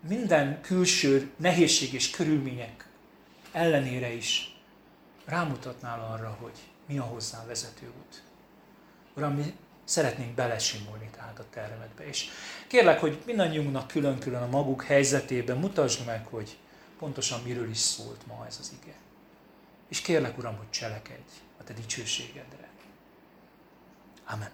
minden 0.07 0.61
külső 0.61 1.31
nehézség 1.37 1.93
és 1.93 2.09
körülmények 2.09 2.87
ellenére 3.51 4.13
is 4.13 4.57
rámutatnál 5.25 6.11
arra, 6.11 6.37
hogy 6.41 6.51
mi 6.85 6.97
a 6.97 7.03
hozzá 7.03 7.45
vezető 7.45 7.85
út. 7.85 8.23
Uram, 9.15 9.33
mi 9.33 9.55
szeretnénk 9.83 10.35
belesimulni 10.35 11.09
tehát 11.15 11.39
a 11.39 11.45
tervedbe. 11.49 12.07
És 12.07 12.27
kérlek, 12.67 12.99
hogy 12.99 13.21
mindannyiunknak 13.25 13.87
külön-külön 13.87 14.41
a 14.41 14.47
maguk 14.47 14.83
helyzetében 14.83 15.57
mutasd 15.57 16.05
meg, 16.05 16.25
hogy 16.25 16.57
pontosan 16.99 17.41
miről 17.41 17.69
is 17.69 17.77
szólt 17.77 18.27
ma 18.27 18.45
ez 18.47 18.57
az 18.61 18.73
ige. 18.81 18.95
És 19.89 20.01
kérlek, 20.01 20.37
Uram, 20.37 20.57
hogy 20.57 20.69
cselekedj 20.69 21.31
a 21.59 21.63
Te 21.63 21.73
dicsőségedre. 21.73 22.69
Amen. 24.25 24.51